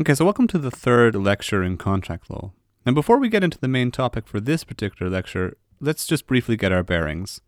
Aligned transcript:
Okay, 0.00 0.14
so 0.14 0.24
welcome 0.24 0.46
to 0.46 0.58
the 0.58 0.70
third 0.70 1.16
lecture 1.16 1.64
in 1.64 1.76
contract 1.76 2.30
law. 2.30 2.52
Now, 2.86 2.92
before 2.92 3.18
we 3.18 3.28
get 3.28 3.42
into 3.42 3.58
the 3.58 3.66
main 3.66 3.90
topic 3.90 4.28
for 4.28 4.38
this 4.38 4.62
particular 4.62 5.10
lecture, 5.10 5.56
let's 5.80 6.06
just 6.06 6.28
briefly 6.28 6.56
get 6.56 6.70
our 6.70 6.84
bearings. 6.84 7.40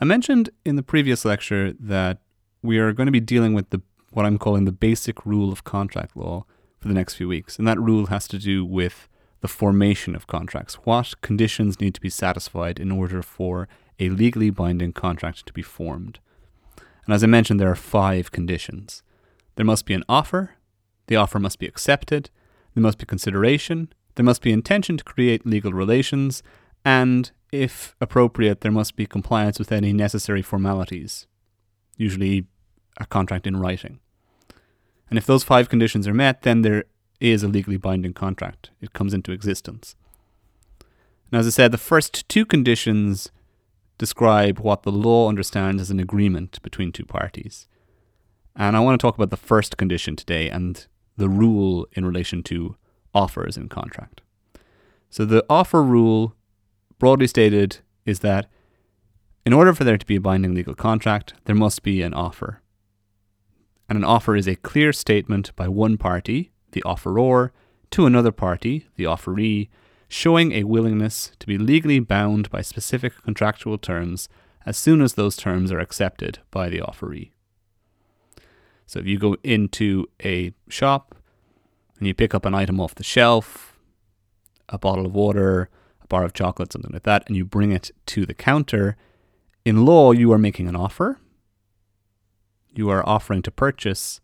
I 0.00 0.06
mentioned 0.06 0.48
in 0.64 0.76
the 0.76 0.82
previous 0.82 1.26
lecture 1.26 1.74
that 1.78 2.20
we 2.62 2.78
are 2.78 2.94
going 2.94 3.08
to 3.08 3.12
be 3.12 3.20
dealing 3.20 3.52
with 3.52 3.68
the 3.68 3.82
what 4.10 4.24
I'm 4.24 4.38
calling 4.38 4.64
the 4.64 4.72
basic 4.72 5.26
rule 5.26 5.52
of 5.52 5.64
contract 5.64 6.16
law 6.16 6.46
for 6.78 6.88
the 6.88 6.94
next 6.94 7.16
few 7.16 7.28
weeks, 7.28 7.58
and 7.58 7.68
that 7.68 7.78
rule 7.78 8.06
has 8.06 8.26
to 8.28 8.38
do 8.38 8.64
with 8.64 9.06
the 9.42 9.48
formation 9.48 10.16
of 10.16 10.26
contracts. 10.26 10.76
What 10.84 11.20
conditions 11.20 11.78
need 11.78 11.94
to 11.94 12.00
be 12.00 12.08
satisfied 12.08 12.80
in 12.80 12.90
order 12.90 13.20
for 13.20 13.68
a 14.00 14.08
legally 14.08 14.48
binding 14.48 14.94
contract 14.94 15.44
to 15.44 15.52
be 15.52 15.60
formed? 15.60 16.20
And 17.04 17.12
as 17.12 17.22
I 17.22 17.26
mentioned, 17.26 17.60
there 17.60 17.70
are 17.70 17.76
five 17.76 18.32
conditions. 18.32 19.02
There 19.56 19.66
must 19.66 19.84
be 19.84 19.92
an 19.92 20.04
offer, 20.08 20.55
the 21.06 21.16
offer 21.16 21.38
must 21.38 21.58
be 21.58 21.66
accepted, 21.66 22.30
there 22.74 22.82
must 22.82 22.98
be 22.98 23.06
consideration, 23.06 23.92
there 24.14 24.24
must 24.24 24.42
be 24.42 24.52
intention 24.52 24.96
to 24.96 25.04
create 25.04 25.46
legal 25.46 25.72
relations, 25.72 26.42
and, 26.84 27.30
if 27.52 27.94
appropriate, 28.00 28.60
there 28.60 28.72
must 28.72 28.96
be 28.96 29.06
compliance 29.06 29.58
with 29.58 29.72
any 29.72 29.92
necessary 29.92 30.42
formalities, 30.42 31.26
usually 31.96 32.46
a 32.98 33.06
contract 33.06 33.46
in 33.46 33.56
writing. 33.56 34.00
And 35.08 35.18
if 35.18 35.26
those 35.26 35.44
five 35.44 35.68
conditions 35.68 36.08
are 36.08 36.14
met, 36.14 36.42
then 36.42 36.62
there 36.62 36.84
is 37.20 37.42
a 37.42 37.48
legally 37.48 37.76
binding 37.76 38.12
contract. 38.12 38.70
It 38.80 38.92
comes 38.92 39.14
into 39.14 39.32
existence. 39.32 39.94
And 41.30 41.38
as 41.40 41.46
I 41.46 41.50
said, 41.50 41.72
the 41.72 41.78
first 41.78 42.28
two 42.28 42.44
conditions 42.44 43.30
describe 43.98 44.58
what 44.58 44.82
the 44.82 44.92
law 44.92 45.28
understands 45.28 45.80
as 45.80 45.90
an 45.90 46.00
agreement 46.00 46.60
between 46.62 46.92
two 46.92 47.04
parties. 47.04 47.66
And 48.54 48.76
I 48.76 48.80
want 48.80 48.98
to 48.98 49.04
talk 49.04 49.16
about 49.16 49.30
the 49.30 49.36
first 49.36 49.76
condition 49.76 50.16
today 50.16 50.48
and 50.48 50.86
the 51.16 51.28
rule 51.28 51.86
in 51.92 52.04
relation 52.04 52.42
to 52.44 52.76
offers 53.14 53.56
in 53.56 53.68
contract. 53.68 54.20
So 55.10 55.24
the 55.24 55.44
offer 55.48 55.82
rule, 55.82 56.34
broadly 56.98 57.26
stated, 57.26 57.78
is 58.04 58.20
that 58.20 58.46
in 59.44 59.52
order 59.52 59.72
for 59.72 59.84
there 59.84 59.96
to 59.96 60.06
be 60.06 60.16
a 60.16 60.20
binding 60.20 60.54
legal 60.54 60.74
contract, 60.74 61.34
there 61.44 61.54
must 61.54 61.82
be 61.82 62.02
an 62.02 62.12
offer. 62.12 62.60
And 63.88 63.96
an 63.96 64.04
offer 64.04 64.34
is 64.34 64.48
a 64.48 64.56
clear 64.56 64.92
statement 64.92 65.54
by 65.54 65.68
one 65.68 65.96
party, 65.96 66.50
the 66.72 66.82
offeror, 66.84 67.50
to 67.92 68.06
another 68.06 68.32
party, 68.32 68.86
the 68.96 69.04
offeree, 69.04 69.68
showing 70.08 70.52
a 70.52 70.64
willingness 70.64 71.32
to 71.38 71.46
be 71.46 71.58
legally 71.58 72.00
bound 72.00 72.50
by 72.50 72.60
specific 72.60 73.12
contractual 73.22 73.78
terms 73.78 74.28
as 74.64 74.76
soon 74.76 75.00
as 75.00 75.14
those 75.14 75.36
terms 75.36 75.70
are 75.70 75.78
accepted 75.78 76.40
by 76.50 76.68
the 76.68 76.80
offeree. 76.80 77.30
So 78.86 79.00
if 79.00 79.06
you 79.06 79.18
go 79.18 79.36
into 79.42 80.06
a 80.24 80.52
shop 80.68 81.14
and 81.98 82.06
you 82.06 82.14
pick 82.14 82.34
up 82.34 82.44
an 82.44 82.54
item 82.54 82.80
off 82.80 82.94
the 82.94 83.04
shelf, 83.04 83.78
a 84.68 84.78
bottle 84.78 85.06
of 85.06 85.12
water, 85.12 85.68
a 86.02 86.06
bar 86.06 86.24
of 86.24 86.32
chocolate, 86.32 86.72
something 86.72 86.92
like 86.92 87.02
that, 87.02 87.24
and 87.26 87.36
you 87.36 87.44
bring 87.44 87.72
it 87.72 87.90
to 88.06 88.24
the 88.24 88.34
counter, 88.34 88.96
in 89.64 89.84
law, 89.84 90.12
you 90.12 90.32
are 90.32 90.38
making 90.38 90.68
an 90.68 90.76
offer. 90.76 91.18
You 92.72 92.88
are 92.90 93.06
offering 93.08 93.42
to 93.42 93.50
purchase 93.50 94.20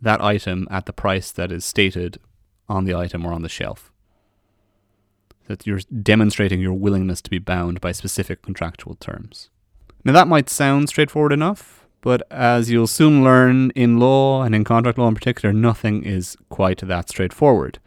that 0.00 0.22
item 0.22 0.68
at 0.70 0.86
the 0.86 0.92
price 0.92 1.32
that 1.32 1.50
is 1.50 1.64
stated 1.64 2.18
on 2.68 2.84
the 2.84 2.94
item 2.94 3.26
or 3.26 3.32
on 3.32 3.42
the 3.42 3.48
shelf. 3.48 3.90
That 5.48 5.66
you're 5.66 5.80
demonstrating 6.02 6.60
your 6.60 6.74
willingness 6.74 7.20
to 7.22 7.30
be 7.30 7.38
bound 7.38 7.80
by 7.80 7.92
specific 7.92 8.42
contractual 8.42 8.94
terms. 8.94 9.50
Now, 10.04 10.12
that 10.12 10.28
might 10.28 10.48
sound 10.48 10.88
straightforward 10.88 11.32
enough, 11.32 11.77
but 12.00 12.22
as 12.30 12.70
you'll 12.70 12.86
soon 12.86 13.24
learn 13.24 13.70
in 13.70 13.98
law 13.98 14.42
and 14.42 14.54
in 14.54 14.64
contract 14.64 14.98
law 14.98 15.08
in 15.08 15.14
particular, 15.14 15.52
nothing 15.52 16.04
is 16.04 16.36
quite 16.48 16.78
that 16.80 17.08
straightforward. 17.08 17.78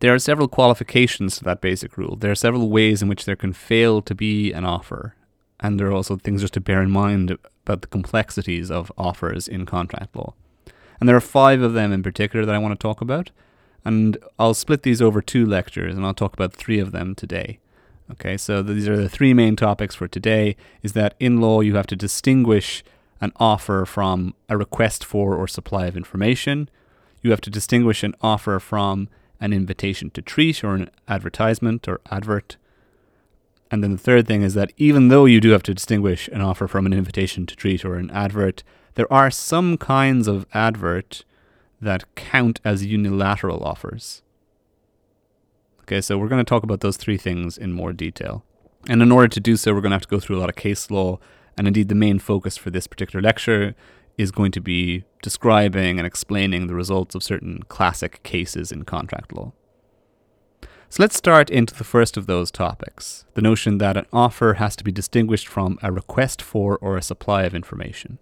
There 0.00 0.14
are 0.14 0.18
several 0.18 0.48
qualifications 0.48 1.38
to 1.38 1.44
that 1.44 1.62
basic 1.62 1.96
rule. 1.96 2.16
There 2.16 2.30
are 2.30 2.36
several 2.36 2.68
ways 2.68 3.00
in 3.00 3.08
which 3.08 3.24
there 3.24 3.36
can 3.36 3.54
fail 3.54 4.02
to 4.02 4.14
be 4.14 4.52
an 4.52 4.66
offer. 4.66 5.14
And 5.58 5.80
there 5.80 5.86
are 5.86 5.92
also 5.92 6.16
things 6.16 6.42
just 6.42 6.52
to 6.54 6.60
bear 6.60 6.82
in 6.82 6.90
mind 6.90 7.38
about 7.64 7.80
the 7.80 7.86
complexities 7.86 8.70
of 8.70 8.92
offers 8.98 9.48
in 9.48 9.64
contract 9.64 10.14
law. 10.14 10.34
And 11.00 11.08
there 11.08 11.16
are 11.16 11.20
five 11.20 11.62
of 11.62 11.72
them 11.72 11.92
in 11.92 12.02
particular 12.02 12.44
that 12.44 12.54
I 12.54 12.58
want 12.58 12.78
to 12.78 12.82
talk 12.82 13.00
about. 13.00 13.30
And 13.86 14.18
I'll 14.38 14.52
split 14.52 14.82
these 14.82 15.00
over 15.00 15.22
two 15.22 15.46
lectures 15.46 15.96
and 15.96 16.04
I'll 16.04 16.12
talk 16.12 16.34
about 16.34 16.52
three 16.52 16.78
of 16.78 16.92
them 16.92 17.14
today. 17.14 17.58
Okay, 18.10 18.36
so 18.36 18.62
these 18.62 18.86
are 18.88 18.96
the 18.96 19.08
three 19.08 19.32
main 19.32 19.56
topics 19.56 19.94
for 19.94 20.06
today 20.06 20.56
is 20.82 20.92
that 20.92 21.14
in 21.18 21.40
law 21.40 21.60
you 21.60 21.74
have 21.74 21.86
to 21.88 21.96
distinguish 21.96 22.84
an 23.20 23.32
offer 23.36 23.84
from 23.86 24.34
a 24.48 24.56
request 24.56 25.04
for 25.04 25.34
or 25.34 25.48
supply 25.48 25.86
of 25.86 25.96
information. 25.96 26.68
You 27.22 27.30
have 27.30 27.40
to 27.42 27.50
distinguish 27.50 28.02
an 28.02 28.14
offer 28.20 28.58
from 28.58 29.08
an 29.40 29.52
invitation 29.52 30.10
to 30.10 30.22
treat 30.22 30.62
or 30.62 30.74
an 30.74 30.90
advertisement 31.08 31.88
or 31.88 32.00
advert. 32.10 32.56
And 33.70 33.82
then 33.82 33.92
the 33.92 33.98
third 33.98 34.26
thing 34.26 34.42
is 34.42 34.54
that 34.54 34.72
even 34.76 35.08
though 35.08 35.24
you 35.24 35.40
do 35.40 35.50
have 35.50 35.62
to 35.64 35.74
distinguish 35.74 36.28
an 36.28 36.40
offer 36.40 36.68
from 36.68 36.86
an 36.86 36.92
invitation 36.92 37.46
to 37.46 37.56
treat 37.56 37.84
or 37.84 37.96
an 37.96 38.10
advert, 38.10 38.62
there 38.94 39.12
are 39.12 39.30
some 39.30 39.76
kinds 39.76 40.28
of 40.28 40.46
advert 40.54 41.24
that 41.80 42.04
count 42.14 42.60
as 42.64 42.86
unilateral 42.86 43.62
offers. 43.62 44.22
Okay, 45.82 46.00
so 46.00 46.16
we're 46.18 46.28
going 46.28 46.44
to 46.44 46.48
talk 46.48 46.62
about 46.62 46.80
those 46.80 46.96
three 46.96 47.16
things 47.16 47.58
in 47.58 47.72
more 47.72 47.92
detail. 47.92 48.44
And 48.88 49.02
in 49.02 49.12
order 49.12 49.28
to 49.28 49.40
do 49.40 49.56
so, 49.56 49.74
we're 49.74 49.80
going 49.80 49.90
to 49.90 49.96
have 49.96 50.02
to 50.02 50.08
go 50.08 50.20
through 50.20 50.38
a 50.38 50.40
lot 50.40 50.48
of 50.48 50.56
case 50.56 50.90
law 50.90 51.18
and 51.56 51.66
indeed, 51.66 51.88
the 51.88 51.94
main 51.94 52.18
focus 52.18 52.56
for 52.56 52.70
this 52.70 52.86
particular 52.86 53.22
lecture 53.22 53.74
is 54.18 54.30
going 54.30 54.52
to 54.52 54.60
be 54.60 55.04
describing 55.22 55.98
and 55.98 56.06
explaining 56.06 56.66
the 56.66 56.74
results 56.74 57.14
of 57.14 57.22
certain 57.22 57.62
classic 57.68 58.22
cases 58.22 58.72
in 58.72 58.84
contract 58.84 59.32
law. 59.32 59.52
So 60.88 61.02
let's 61.02 61.16
start 61.16 61.50
into 61.50 61.74
the 61.74 61.84
first 61.84 62.16
of 62.16 62.26
those 62.26 62.50
topics 62.50 63.24
the 63.34 63.42
notion 63.42 63.78
that 63.78 63.96
an 63.96 64.06
offer 64.12 64.54
has 64.54 64.76
to 64.76 64.84
be 64.84 64.92
distinguished 64.92 65.48
from 65.48 65.78
a 65.82 65.92
request 65.92 66.40
for 66.40 66.78
or 66.78 66.96
a 66.96 67.02
supply 67.02 67.42
of 67.42 67.54
information. 67.54 68.18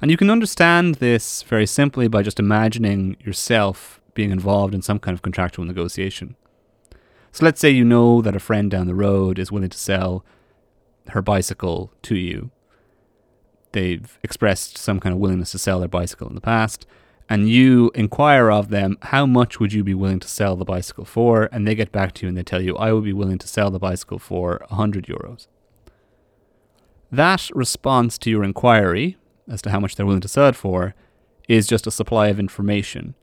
And 0.00 0.10
you 0.10 0.16
can 0.16 0.30
understand 0.30 0.96
this 0.96 1.42
very 1.42 1.66
simply 1.66 2.08
by 2.08 2.22
just 2.22 2.40
imagining 2.40 3.16
yourself 3.20 4.00
being 4.14 4.30
involved 4.30 4.74
in 4.74 4.82
some 4.82 4.98
kind 4.98 5.14
of 5.14 5.22
contractual 5.22 5.64
negotiation. 5.64 6.36
So 7.32 7.44
let's 7.44 7.60
say 7.60 7.70
you 7.70 7.84
know 7.84 8.22
that 8.22 8.36
a 8.36 8.40
friend 8.40 8.70
down 8.70 8.86
the 8.86 8.94
road 8.94 9.38
is 9.38 9.52
willing 9.52 9.70
to 9.70 9.78
sell 9.78 10.24
her 11.08 11.22
bicycle 11.22 11.92
to 12.02 12.16
you. 12.16 12.50
They've 13.72 14.18
expressed 14.22 14.78
some 14.78 15.00
kind 15.00 15.12
of 15.12 15.18
willingness 15.20 15.50
to 15.52 15.58
sell 15.58 15.80
their 15.80 15.88
bicycle 15.88 16.28
in 16.28 16.34
the 16.34 16.40
past, 16.40 16.86
and 17.28 17.48
you 17.48 17.90
inquire 17.94 18.50
of 18.50 18.68
them, 18.68 18.98
how 19.02 19.26
much 19.26 19.58
would 19.58 19.72
you 19.72 19.82
be 19.82 19.94
willing 19.94 20.20
to 20.20 20.28
sell 20.28 20.56
the 20.56 20.64
bicycle 20.64 21.04
for? 21.04 21.48
And 21.50 21.66
they 21.66 21.74
get 21.74 21.90
back 21.90 22.12
to 22.14 22.22
you 22.22 22.28
and 22.28 22.36
they 22.36 22.42
tell 22.42 22.60
you, 22.60 22.76
I 22.76 22.92
would 22.92 23.04
be 23.04 23.14
willing 23.14 23.38
to 23.38 23.48
sell 23.48 23.70
the 23.70 23.78
bicycle 23.78 24.18
for 24.18 24.64
100 24.68 25.06
euros. 25.06 25.46
That 27.10 27.48
response 27.54 28.18
to 28.18 28.30
your 28.30 28.44
inquiry 28.44 29.16
as 29.48 29.62
to 29.62 29.70
how 29.70 29.80
much 29.80 29.96
they're 29.96 30.06
willing 30.06 30.20
to 30.20 30.28
sell 30.28 30.48
it 30.48 30.56
for 30.56 30.94
is 31.48 31.66
just 31.66 31.86
a 31.86 31.90
supply 31.90 32.28
of 32.28 32.38
information, 32.38 33.14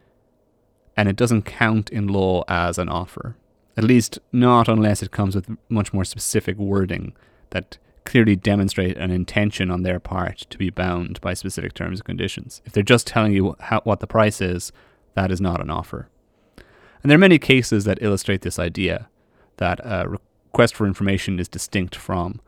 and 0.97 1.07
it 1.07 1.15
doesn't 1.15 1.43
count 1.43 1.89
in 1.89 2.07
law 2.07 2.43
as 2.47 2.77
an 2.77 2.89
offer. 2.89 3.35
At 3.77 3.83
least, 3.83 4.19
not 4.31 4.67
unless 4.67 5.01
it 5.01 5.11
comes 5.11 5.35
with 5.35 5.49
much 5.69 5.93
more 5.93 6.05
specific 6.05 6.57
wording 6.57 7.15
that 7.51 7.77
clearly 8.03 8.35
demonstrate 8.35 8.97
an 8.97 9.11
intention 9.11 9.69
on 9.69 9.83
their 9.83 9.99
part 9.99 10.39
to 10.49 10.57
be 10.57 10.69
bound 10.69 11.21
by 11.21 11.33
specific 11.33 11.73
terms 11.73 11.99
and 11.99 12.05
conditions. 12.05 12.61
If 12.65 12.73
they're 12.73 12.83
just 12.83 13.07
telling 13.07 13.31
you 13.31 13.55
how, 13.59 13.81
what 13.81 13.99
the 13.99 14.07
price 14.07 14.41
is, 14.41 14.71
that 15.13 15.31
is 15.31 15.39
not 15.39 15.61
an 15.61 15.69
offer. 15.69 16.09
And 16.57 17.09
there 17.09 17.15
are 17.15 17.19
many 17.19 17.39
cases 17.39 17.85
that 17.85 18.01
illustrate 18.01 18.41
this 18.41 18.59
idea 18.59 19.09
that 19.57 19.79
a 19.83 20.07
request 20.07 20.75
for 20.75 20.87
information 20.87 21.39
is 21.39 21.47
distinct 21.47 21.95
from 21.95 22.41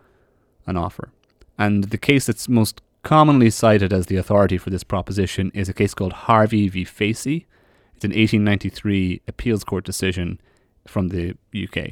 an 0.66 0.78
offer. 0.78 1.10
And 1.58 1.86
the 1.86 1.98
case 1.98 2.26
that's 2.26 2.50
most 2.50 2.82
commonly 3.04 3.50
cited 3.50 3.94
as 3.94 4.08
the 4.08 4.16
authority 4.16 4.58
for 4.58 4.70
this 4.70 4.84
proposition 4.84 5.52
is 5.54 5.70
a 5.70 5.74
case 5.74 5.94
called 5.94 6.14
Harvey 6.14 6.70
v. 6.70 6.84
Facey. 6.84 7.46
It's 7.96 8.06
an 8.06 8.12
1893 8.12 9.22
appeals 9.28 9.64
court 9.64 9.84
decision 9.84 10.40
from 10.88 11.10
the 11.10 11.36
UK. 11.54 11.92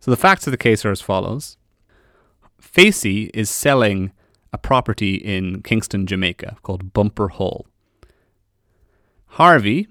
So 0.00 0.10
the 0.10 0.16
facts 0.16 0.46
of 0.46 0.50
the 0.50 0.56
case 0.56 0.84
are 0.84 0.90
as 0.90 1.00
follows 1.00 1.56
Facey 2.60 3.30
is 3.34 3.50
selling 3.50 4.12
a 4.52 4.58
property 4.58 5.14
in 5.14 5.62
Kingston, 5.62 6.06
Jamaica 6.06 6.56
called 6.62 6.92
Bumper 6.92 7.28
Hall. 7.28 7.66
Harvey 9.32 9.88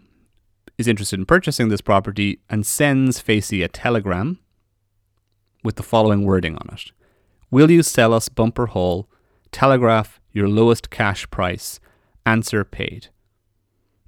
is 0.77 0.87
interested 0.87 1.19
in 1.19 1.25
purchasing 1.25 1.69
this 1.69 1.81
property 1.81 2.39
and 2.49 2.65
sends 2.65 3.19
Facey 3.19 3.63
a 3.63 3.67
telegram 3.67 4.39
with 5.63 5.75
the 5.75 5.83
following 5.83 6.23
wording 6.23 6.55
on 6.55 6.69
it 6.73 6.91
Will 7.49 7.71
you 7.71 7.83
sell 7.83 8.13
us 8.13 8.29
Bumper 8.29 8.67
Hall? 8.67 9.07
Telegraph 9.51 10.19
your 10.37 10.47
lowest 10.47 10.89
cash 10.89 11.29
price. 11.31 11.79
Answer 12.25 12.63
paid. 12.63 13.07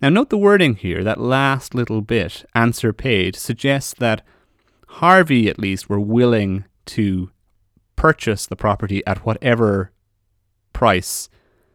Now, 0.01 0.09
note 0.09 0.29
the 0.29 0.37
wording 0.37 0.75
here. 0.75 1.03
That 1.03 1.19
last 1.19 1.73
little 1.73 2.01
bit, 2.01 2.45
answer 2.53 2.93
paid, 2.93 3.35
suggests 3.35 3.93
that 3.95 4.21
Harvey, 4.87 5.49
at 5.49 5.59
least, 5.59 5.89
were 5.89 5.99
willing 5.99 6.65
to 6.85 7.31
purchase 7.99 8.47
the 8.47 8.55
property 8.55 9.05
at 9.05 9.25
whatever 9.25 9.91
price 10.71 11.27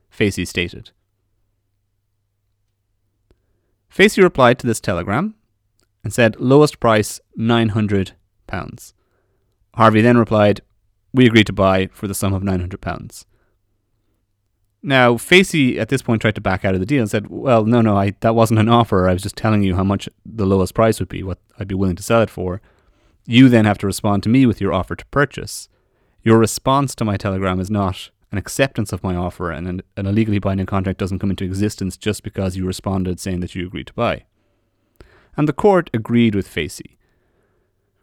Facey 0.08 0.46
stated. 0.46 0.90
Facey 3.90 4.22
replied 4.22 4.58
to 4.58 4.66
this 4.66 4.80
telegram 4.80 5.34
and 6.02 6.14
said, 6.14 6.40
lowest 6.40 6.80
price 6.80 7.20
£900. 7.38 8.12
Harvey 9.74 10.00
then 10.00 10.16
replied, 10.16 10.62
We 11.12 11.26
agreed 11.26 11.46
to 11.48 11.52
buy 11.52 11.88
for 11.92 12.08
the 12.08 12.14
sum 12.14 12.32
of 12.32 12.42
£900. 12.42 13.24
Now, 14.82 15.18
Facey 15.18 15.78
at 15.78 15.90
this 15.90 16.00
point 16.00 16.22
tried 16.22 16.36
to 16.36 16.40
back 16.40 16.64
out 16.64 16.72
of 16.72 16.80
the 16.80 16.86
deal 16.86 17.02
and 17.02 17.10
said, 17.10 17.26
Well, 17.28 17.66
no, 17.66 17.82
no, 17.82 17.98
I, 17.98 18.14
that 18.20 18.34
wasn't 18.34 18.60
an 18.60 18.70
offer. 18.70 19.10
I 19.10 19.12
was 19.12 19.22
just 19.22 19.36
telling 19.36 19.62
you 19.62 19.76
how 19.76 19.84
much 19.84 20.08
the 20.24 20.46
lowest 20.46 20.74
price 20.74 21.00
would 21.00 21.08
be, 21.10 21.22
what 21.22 21.38
I'd 21.58 21.68
be 21.68 21.74
willing 21.74 21.96
to 21.96 22.02
sell 22.02 22.22
it 22.22 22.30
for. 22.30 22.62
You 23.26 23.50
then 23.50 23.66
have 23.66 23.78
to 23.78 23.86
respond 23.86 24.22
to 24.22 24.30
me 24.30 24.46
with 24.46 24.60
your 24.60 24.72
offer 24.72 24.96
to 24.96 25.06
purchase. 25.06 25.68
Your 26.24 26.38
response 26.38 26.94
to 26.94 27.04
my 27.04 27.18
telegram 27.18 27.60
is 27.60 27.70
not 27.70 28.08
an 28.32 28.38
acceptance 28.38 28.94
of 28.94 29.04
my 29.04 29.14
offer, 29.14 29.50
and 29.50 29.68
an, 29.68 29.82
an 29.98 30.06
illegally 30.06 30.38
binding 30.38 30.64
contract 30.64 30.98
doesn't 30.98 31.18
come 31.18 31.28
into 31.28 31.44
existence 31.44 31.98
just 31.98 32.22
because 32.22 32.56
you 32.56 32.66
responded 32.66 33.20
saying 33.20 33.40
that 33.40 33.54
you 33.54 33.66
agreed 33.66 33.88
to 33.88 33.92
buy. 33.92 34.24
And 35.36 35.46
the 35.46 35.52
court 35.52 35.90
agreed 35.92 36.34
with 36.34 36.48
Facey. 36.48 36.96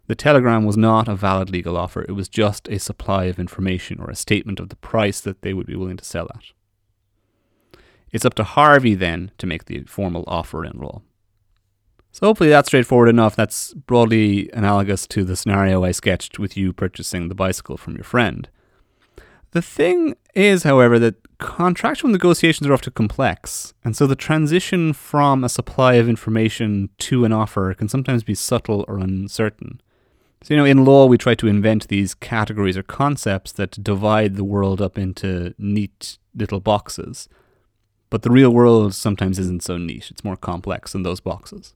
The 0.06 0.14
telegram 0.14 0.66
was 0.66 0.78
not 0.78 1.08
a 1.08 1.16
valid 1.16 1.50
legal 1.50 1.76
offer, 1.76 2.04
it 2.04 2.12
was 2.12 2.30
just 2.30 2.68
a 2.68 2.78
supply 2.78 3.26
of 3.26 3.40
information 3.40 4.00
or 4.00 4.12
a 4.12 4.16
statement 4.16 4.60
of 4.60 4.70
the 4.70 4.76
price 4.76 5.20
that 5.22 5.42
they 5.42 5.54
would 5.54 5.66
be 5.66 5.76
willing 5.76 5.98
to 5.98 6.06
sell 6.06 6.28
at. 6.36 6.44
It's 8.12 8.26
up 8.26 8.36
to 8.36 8.44
Harvey 8.44 8.94
then 8.94 9.32
to 9.40 9.48
make 9.48 9.66
the 9.66 9.84
formal 9.86 10.26
offer 10.28 10.64
in 10.64 10.80
law. 10.80 11.02
So 12.12 12.28
hopefully 12.28 12.50
that's 12.50 12.68
straightforward 12.68 13.10
enough. 13.10 13.36
That's 13.36 13.74
broadly 13.74 14.50
analogous 14.54 15.08
to 15.08 15.24
the 15.24 15.36
scenario 15.36 15.84
I 15.84 15.92
sketched 15.92 16.40
with 16.40 16.58
you 16.58 16.74
purchasing 16.74 17.30
the 17.30 17.36
bicycle 17.36 17.78
from 17.78 17.96
your 17.96 18.04
friend. 18.04 18.50
The 19.52 19.62
thing 19.62 20.16
is, 20.34 20.63
however, 20.63 20.98
that 21.00 21.16
contractual 21.38 22.10
negotiations 22.10 22.68
are 22.68 22.74
often 22.74 22.94
complex, 22.94 23.74
and 23.84 23.98
so 23.98 24.08
the 24.08 24.16
transition 24.16 24.94
from 24.94 25.44
a 25.44 25.50
supply 25.50 25.96
of 25.96 26.08
information 26.08 26.90
to 27.00 27.25
an 27.25 27.34
offer 27.34 27.74
can 27.74 27.90
sometimes 27.90 28.24
be 28.24 28.36
subtle 28.36 28.86
or 28.88 28.98
uncertain. 28.98 29.81
So, 30.44 30.54
you 30.54 30.58
know, 30.58 30.66
in 30.66 30.86
law, 30.86 31.06
we 31.06 31.18
try 31.18 31.36
to 31.36 31.48
invent 31.48 31.90
these 31.90 32.13
categories 32.13 32.78
or 32.78 32.84
concepts 32.84 33.52
that 33.54 33.84
divide 33.84 34.36
the 34.36 34.46
world 34.46 34.81
up 34.81 34.98
into 34.98 35.54
neat 35.58 36.18
little 36.34 36.62
boxes. 36.62 37.28
But 38.10 38.24
the 38.24 38.31
real 38.31 38.52
world 38.52 38.94
sometimes 38.96 39.38
isn't 39.38 39.63
so 39.63 39.78
neat, 39.78 40.10
it's 40.12 40.24
more 40.24 40.38
complex 40.38 40.94
than 40.94 41.04
those 41.04 41.19
boxes. 41.19 41.75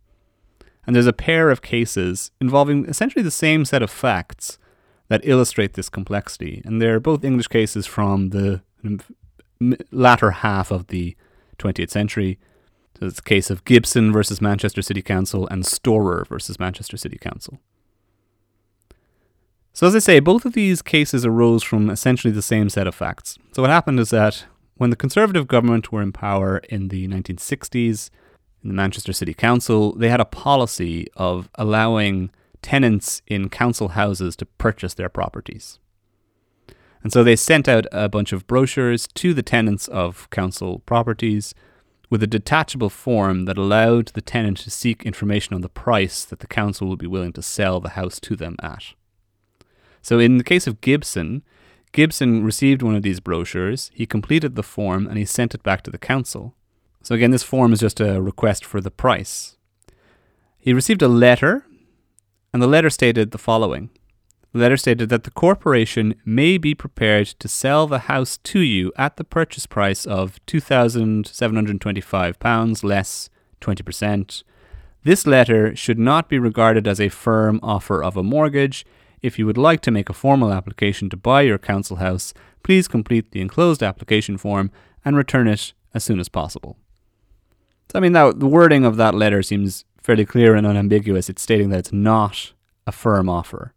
And 0.86 0.96
there's 0.96 1.08
a 1.08 1.14
pair 1.14 1.50
of 1.50 1.62
cases 1.62 2.32
involving 2.40 2.86
essentially 2.86 3.24
the 3.24 3.32
same 3.32 3.66
set 3.66 3.82
of 3.82 3.90
facts 3.90 4.60
that 5.08 5.22
illustrate 5.24 5.74
this 5.74 5.90
complexity. 5.90 6.62
And 6.66 6.82
they're 6.82 7.00
both 7.00 7.24
English 7.24 7.48
cases 7.48 7.86
from 7.86 8.30
the 8.30 8.62
latter 9.92 10.32
half 10.32 10.72
of 10.72 10.88
the 10.88 11.16
20th 11.58 11.90
century. 11.90 12.40
So 13.00 13.08
it's 13.08 13.18
the 13.18 13.22
case 13.22 13.50
of 13.50 13.66
Gibson 13.66 14.12
versus 14.12 14.42
Manchester 14.42 14.82
City 14.82 15.02
Council 15.02 15.48
and 15.50 15.66
Storer 15.66 16.26
versus 16.30 16.60
Manchester 16.60 16.98
City 16.98 17.18
Council. 17.18 17.60
So, 19.74 19.86
as 19.86 19.96
I 19.96 20.00
say, 20.00 20.22
both 20.22 20.46
of 20.46 20.54
these 20.54 20.82
cases 20.82 21.26
arose 21.26 21.62
from 21.62 21.90
essentially 21.90 22.32
the 22.32 22.42
same 22.42 22.70
set 22.70 22.88
of 22.88 22.96
facts. 22.96 23.38
So, 23.52 23.62
what 23.62 23.72
happened 23.72 24.00
is 24.00 24.10
that 24.12 24.46
when 24.76 24.90
the 24.90 24.96
Conservative 24.96 25.48
government 25.50 25.92
were 25.92 26.02
in 26.02 26.14
power 26.14 26.60
in 26.70 26.88
the 26.88 27.10
1960s, 27.10 28.10
in 28.66 28.70
the 28.70 28.76
Manchester 28.76 29.14
City 29.14 29.36
Council, 29.36 29.94
they 29.94 30.10
had 30.10 30.20
a 30.20 30.26
policy 30.26 31.08
of 31.16 31.50
allowing 31.54 32.32
tenants 32.64 33.22
in 33.28 33.48
council 33.48 33.90
houses 33.90 34.36
to 34.38 34.46
purchase 34.48 34.96
their 34.96 35.08
properties. 35.08 35.78
And 37.04 37.14
so 37.14 37.24
they 37.24 37.36
sent 37.36 37.68
out 37.68 37.86
a 37.92 38.10
bunch 38.10 38.34
of 38.34 38.48
brochures 38.48 39.08
to 39.14 39.36
the 39.36 39.44
tenants 39.44 39.88
of 39.88 40.28
council 40.32 40.80
properties 40.88 41.54
with 42.10 42.24
a 42.24 42.28
detachable 42.28 42.90
form 42.90 43.46
that 43.46 43.60
allowed 43.60 44.08
the 44.16 44.22
tenant 44.22 44.58
to 44.58 44.72
seek 44.72 45.04
information 45.04 45.54
on 45.54 45.62
the 45.62 45.70
price 45.70 46.26
that 46.26 46.40
the 46.40 46.48
council 46.48 46.88
would 46.88 46.98
be 46.98 47.06
willing 47.06 47.34
to 47.34 47.44
sell 47.44 47.80
the 47.80 47.90
house 47.90 48.20
to 48.20 48.36
them 48.36 48.56
at. 48.64 48.96
So 50.02 50.18
in 50.18 50.40
the 50.40 50.44
case 50.44 50.66
of 50.66 50.82
Gibson, 50.82 51.44
Gibson 51.92 52.44
received 52.44 52.82
one 52.82 52.96
of 52.96 53.04
these 53.04 53.20
brochures, 53.20 53.92
he 53.94 54.08
completed 54.08 54.56
the 54.56 54.64
form, 54.64 55.06
and 55.06 55.20
he 55.20 55.26
sent 55.26 55.54
it 55.54 55.62
back 55.62 55.84
to 55.84 55.92
the 55.92 56.00
council. 56.00 56.56
So 57.06 57.14
again, 57.14 57.30
this 57.30 57.44
form 57.44 57.72
is 57.72 57.82
just 57.82 58.00
a 58.00 58.20
request 58.20 58.66
for 58.66 58.82
the 58.82 58.90
price. 58.90 59.58
He 60.58 60.74
received 60.74 61.04
a 61.04 61.08
letter 61.08 61.64
and 62.52 62.64
the 62.64 62.68
letter 62.68 62.90
stated 62.90 63.30
the 63.30 63.38
following. 63.38 63.92
The 64.54 64.60
letter 64.60 64.76
stated 64.76 65.10
that 65.10 65.24
the 65.24 65.30
corporation 65.30 66.16
may 66.26 66.58
be 66.58 66.74
prepared 66.74 67.28
to 67.28 67.48
sell 67.48 67.86
the 67.86 68.10
house 68.10 68.40
to 68.46 68.60
you 68.60 68.92
at 68.98 69.18
the 69.18 69.24
purchase 69.24 69.68
price 69.68 70.08
of 70.08 70.44
£2,725 70.48 72.84
less 72.84 73.30
20%. 73.62 74.44
This 75.04 75.28
letter 75.28 75.76
should 75.76 76.00
not 76.00 76.28
be 76.28 76.40
regarded 76.40 76.88
as 76.88 77.00
a 77.00 77.10
firm 77.10 77.60
offer 77.62 78.04
of 78.04 78.18
a 78.18 78.24
mortgage. 78.24 78.84
If 79.22 79.38
you 79.38 79.46
would 79.46 79.60
like 79.60 79.82
to 79.82 79.92
make 79.92 80.10
a 80.10 80.14
formal 80.14 80.52
application 80.52 81.12
to 81.12 81.18
buy 81.18 81.44
your 81.44 81.60
council 81.60 81.98
house, 81.98 82.34
please 82.64 82.88
complete 82.88 83.30
the 83.30 83.42
enclosed 83.42 83.84
application 83.84 84.40
form 84.40 84.72
and 85.06 85.16
return 85.16 85.48
it 85.48 85.74
as 85.94 86.04
soon 86.04 86.20
as 86.20 86.30
possible. 86.30 86.80
So, 87.96 88.00
I 88.00 88.02
mean, 88.02 88.12
now 88.12 88.34
the 88.34 88.46
wording 88.46 88.84
of 88.84 88.98
that 88.98 89.16
letter 89.16 89.42
seems 89.42 89.86
fairly 90.04 90.26
clear 90.26 90.54
and 90.54 90.68
unambiguous. 90.68 91.30
It's 91.30 91.42
stating 91.42 91.70
that 91.70 91.80
it's 91.80 91.94
not 91.94 92.52
a 92.86 92.92
firm 92.92 93.30
offer. 93.30 93.74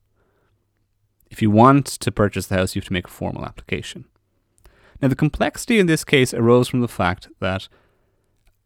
If 1.30 1.40
you 1.40 1.52
want 1.52 1.86
to 1.86 2.10
purchase 2.10 2.48
the 2.48 2.56
house, 2.56 2.74
you 2.74 2.80
have 2.80 2.88
to 2.88 2.92
make 2.92 3.06
a 3.06 3.12
formal 3.12 3.44
application. 3.44 4.06
Now, 5.00 5.06
the 5.06 5.14
complexity 5.14 5.78
in 5.78 5.86
this 5.86 6.02
case 6.02 6.34
arose 6.34 6.66
from 6.66 6.80
the 6.80 6.88
fact 6.88 7.28
that 7.38 7.68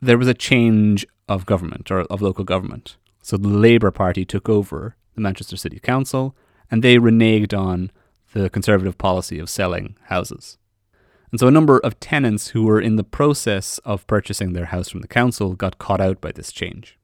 there 0.00 0.16
was 0.16 0.26
a 0.26 0.32
change 0.32 1.04
of 1.28 1.44
government 1.44 1.90
or 1.90 2.00
of 2.04 2.22
local 2.22 2.44
government. 2.44 2.96
So 3.20 3.36
the 3.36 3.48
Labour 3.48 3.90
Party 3.90 4.24
took 4.24 4.48
over 4.48 4.96
the 5.16 5.20
Manchester 5.20 5.58
City 5.58 5.78
Council 5.78 6.34
and 6.70 6.82
they 6.82 6.96
reneged 6.96 7.52
on 7.52 7.90
the 8.32 8.48
Conservative 8.48 8.96
policy 8.96 9.38
of 9.38 9.50
selling 9.50 9.96
houses. 10.04 10.56
And 11.32 11.40
so 11.40 11.48
a 11.48 11.50
number 11.50 11.78
of 11.78 11.98
tenants 11.98 12.48
who 12.48 12.64
were 12.64 12.80
in 12.80 12.96
the 12.96 13.04
process 13.04 13.78
of 13.78 14.06
purchasing 14.06 14.52
their 14.52 14.66
house 14.66 14.90
from 14.90 15.00
the 15.00 15.08
council 15.08 15.54
got 15.54 15.78
caught 15.78 16.00
out 16.00 16.20
by 16.20 16.30
this 16.30 16.52
change. 16.52 16.98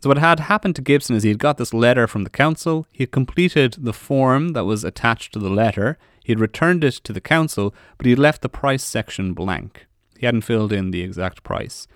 So, 0.00 0.10
what 0.10 0.18
had 0.18 0.40
happened 0.40 0.76
to 0.76 0.82
Gibson 0.82 1.16
is 1.16 1.22
he 1.22 1.30
had 1.30 1.38
got 1.38 1.58
this 1.58 1.72
letter 1.72 2.06
from 2.06 2.24
the 2.24 2.30
council, 2.30 2.86
he 2.92 3.02
had 3.02 3.12
completed 3.12 3.76
the 3.78 3.92
form 3.92 4.50
that 4.50 4.64
was 4.64 4.84
attached 4.84 5.32
to 5.32 5.38
the 5.38 5.50
letter, 5.50 5.98
he 6.24 6.32
had 6.32 6.40
returned 6.40 6.82
it 6.82 6.94
to 6.94 7.12
the 7.12 7.20
council, 7.20 7.74
but 7.96 8.04
he 8.04 8.10
had 8.10 8.18
left 8.18 8.42
the 8.42 8.48
price 8.48 8.84
section 8.84 9.32
blank. 9.32 9.86
He 10.18 10.26
hadn't 10.26 10.42
filled 10.42 10.72
in 10.72 10.90
the 10.90 11.02
exact 11.02 11.42
price. 11.44 11.86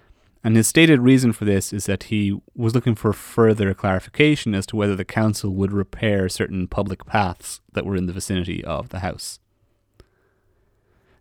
And 0.42 0.56
his 0.56 0.68
stated 0.68 1.00
reason 1.00 1.32
for 1.32 1.44
this 1.44 1.72
is 1.72 1.86
that 1.86 2.04
he 2.04 2.40
was 2.54 2.74
looking 2.74 2.94
for 2.94 3.12
further 3.12 3.74
clarification 3.74 4.54
as 4.54 4.66
to 4.66 4.76
whether 4.76 4.96
the 4.96 5.04
council 5.04 5.50
would 5.50 5.72
repair 5.72 6.28
certain 6.28 6.66
public 6.66 7.04
paths 7.04 7.60
that 7.72 7.84
were 7.84 7.96
in 7.96 8.06
the 8.06 8.12
vicinity 8.12 8.64
of 8.64 8.90
the 8.90 9.00
house. 9.00 9.38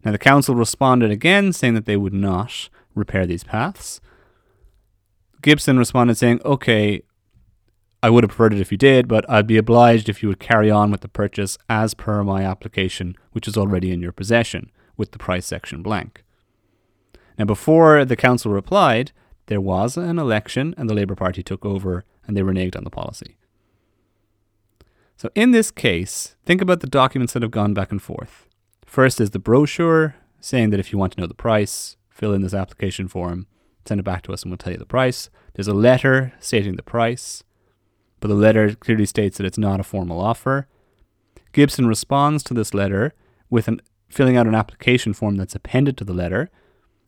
Now, 0.03 0.12
the 0.12 0.18
council 0.18 0.56
responded 0.56 1.12
again, 1.12 1.51
saying 1.51 1.74
that 1.74 1.86
they 1.86 1.98
would 1.98 2.13
not 2.13 2.70
repair 2.96 3.25
these 3.25 3.44
paths, 3.44 4.00
Gibson 5.41 5.77
responded 5.77 6.18
saying, 6.18 6.41
okay, 6.44 7.01
I 8.03 8.10
would 8.10 8.24
have 8.24 8.32
preferred 8.32 8.53
it 8.53 8.62
if 8.62 8.72
you 8.72 8.77
did, 8.77 9.08
but 9.08 9.29
I'd 9.29 9.48
be 9.48 9.58
obliged 9.58 10.10
if 10.10 10.22
you 10.22 10.29
would 10.29 10.39
carry 10.39 10.70
on 10.70 10.91
with 10.91 11.01
the 11.01 11.08
purchase 11.08 11.58
as 11.70 11.94
per 11.94 12.24
my 12.24 12.44
application, 12.44 13.15
which 13.32 13.48
is 13.48 13.58
already 13.58 13.91
in 13.91 14.01
your 14.01 14.12
possession, 14.12 14.72
with 14.98 15.12
the 15.12 15.18
price 15.18 15.46
section 15.46 15.82
blank. 15.82 16.24
Now, 17.38 17.46
before 17.46 18.03
the 18.03 18.18
council 18.18 18.51
replied, 18.51 19.12
there 19.48 19.62
was 19.62 19.98
an 19.98 20.20
election 20.20 20.75
and 20.77 20.89
the 20.89 20.94
Labour 20.94 21.15
Party 21.15 21.41
took 21.41 21.65
over 21.65 22.03
and 22.27 22.36
they 22.36 22.41
reneged 22.41 22.75
on 22.75 22.84
the 22.84 22.89
policy. 22.89 23.38
So, 25.15 25.29
in 25.36 25.51
this 25.51 25.72
case, 25.72 26.36
think 26.46 26.62
about 26.62 26.82
the 26.82 26.88
documents 26.88 27.34
that 27.34 27.41
have 27.41 27.51
gone 27.51 27.74
back 27.74 27.91
and 27.91 28.01
forth. 28.01 28.49
First 28.89 29.22
is 29.22 29.29
the 29.29 29.38
brochure 29.39 30.15
saying 30.41 30.72
that 30.72 30.79
if 30.79 30.91
you 30.91 30.98
want 30.98 31.13
to 31.13 31.22
know 31.22 31.27
the 31.27 31.36
price, 31.36 31.96
fill 32.10 32.34
in 32.34 32.41
this 32.41 32.55
application 32.55 33.08
form 33.08 33.46
send 33.86 34.00
it 34.00 34.03
back 34.03 34.24
to 34.24 34.34
us 34.34 34.43
and 34.43 34.51
we'll 34.51 34.58
tell 34.58 34.74
you 34.74 34.79
the 34.79 34.86
price. 34.86 35.29
There's 35.53 35.67
a 35.67 35.74
letter 35.74 36.34
stating 36.39 36.75
the 36.75 36.84
price, 36.84 37.43
but 38.19 38.27
the 38.29 38.34
letter 38.34 38.75
clearly 38.75 39.05
states 39.05 39.38
that 39.38 39.46
it's 39.46 39.58
not 39.58 39.79
a 39.79 39.84
formal 39.84 40.19
offer. 40.19 40.67
Gibson 41.53 41.88
responds 41.88 42.43
to 42.43 42.53
this 42.55 42.74
letter 42.74 43.13
with 43.50 43.67
an, 43.67 43.79
filling 44.10 44.38
out 44.38 44.48
an 44.48 44.55
application 44.55 45.13
form 45.13 45.36
that's 45.36 45.55
appended 45.55 45.98
to 45.98 46.03
the 46.03 46.13
letter. 46.13 46.50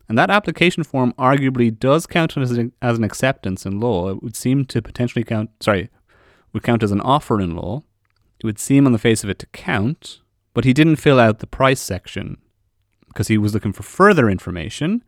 And 0.07 0.17
that 0.17 0.29
application 0.29 0.83
form 0.83 1.13
arguably 1.17 1.77
does 1.77 2.05
count 2.05 2.37
as 2.37 2.51
an, 2.51 2.73
as 2.81 2.97
an 2.97 3.03
acceptance 3.03 3.65
in 3.65 3.79
law. 3.79 4.09
It 4.09 4.23
would 4.23 4.35
seem 4.35 4.65
to 4.65 4.81
potentially 4.83 5.23
count, 5.23 5.49
sorry, 5.59 5.89
would 6.53 6.63
count 6.63 6.83
as 6.83 6.91
an 6.91 7.01
offer 7.01 7.41
in 7.41 7.55
law. 7.55 7.81
It 8.39 8.45
would 8.45 8.59
seem 8.59 8.85
on 8.85 8.91
the 8.91 8.99
face 8.99 9.23
of 9.23 9.29
it 9.29 9.39
to 9.39 9.45
count, 9.47 10.20
but 10.53 10.65
he 10.65 10.73
didn't 10.73 10.97
fill 10.97 11.19
out 11.19 11.39
the 11.39 11.47
price 11.47 11.81
section 11.81 12.37
because 13.07 13.27
he 13.27 13.37
was 13.37 13.53
looking 13.53 13.73
for 13.73 13.83
further 13.83 14.29
information 14.29 15.03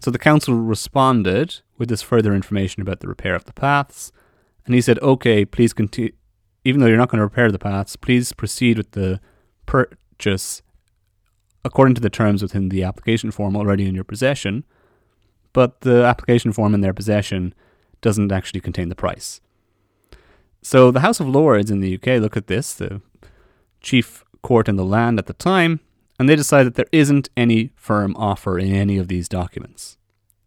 so 0.00 0.10
the 0.10 0.18
council 0.18 0.54
responded 0.54 1.60
with 1.76 1.88
this 1.88 2.02
further 2.02 2.34
information 2.34 2.82
about 2.82 3.00
the 3.00 3.08
repair 3.08 3.34
of 3.34 3.44
the 3.44 3.52
paths, 3.52 4.12
and 4.64 4.74
he 4.74 4.80
said, 4.80 4.98
"Okay, 5.00 5.44
please 5.44 5.72
continue. 5.72 6.12
Even 6.64 6.80
though 6.80 6.86
you're 6.86 6.98
not 6.98 7.08
going 7.08 7.18
to 7.18 7.24
repair 7.24 7.50
the 7.50 7.58
paths, 7.58 7.96
please 7.96 8.32
proceed 8.32 8.76
with 8.76 8.92
the 8.92 9.20
purchase 9.66 10.62
according 11.64 11.94
to 11.94 12.00
the 12.00 12.10
terms 12.10 12.42
within 12.42 12.68
the 12.68 12.82
application 12.82 13.30
form 13.30 13.56
already 13.56 13.86
in 13.86 13.94
your 13.94 14.04
possession." 14.04 14.64
But 15.52 15.80
the 15.80 16.04
application 16.04 16.52
form 16.52 16.74
in 16.74 16.80
their 16.80 16.94
possession 16.94 17.54
doesn't 18.00 18.30
actually 18.30 18.60
contain 18.60 18.90
the 18.90 18.94
price. 18.94 19.40
So 20.62 20.90
the 20.90 21.00
House 21.00 21.20
of 21.20 21.28
Lords 21.28 21.70
in 21.70 21.80
the 21.80 21.94
UK 21.94 22.20
look 22.20 22.36
at 22.36 22.46
this, 22.46 22.74
the 22.74 23.00
chief 23.80 24.24
court 24.42 24.68
in 24.68 24.76
the 24.76 24.84
land 24.84 25.18
at 25.18 25.26
the 25.26 25.32
time, 25.32 25.80
and 26.18 26.28
they 26.28 26.36
decide 26.36 26.64
that 26.64 26.74
there 26.74 26.86
isn't 26.92 27.28
any 27.36 27.72
firm 27.76 28.14
offer 28.16 28.58
in 28.58 28.72
any 28.72 28.98
of 28.98 29.08
these 29.08 29.28
documents. 29.28 29.96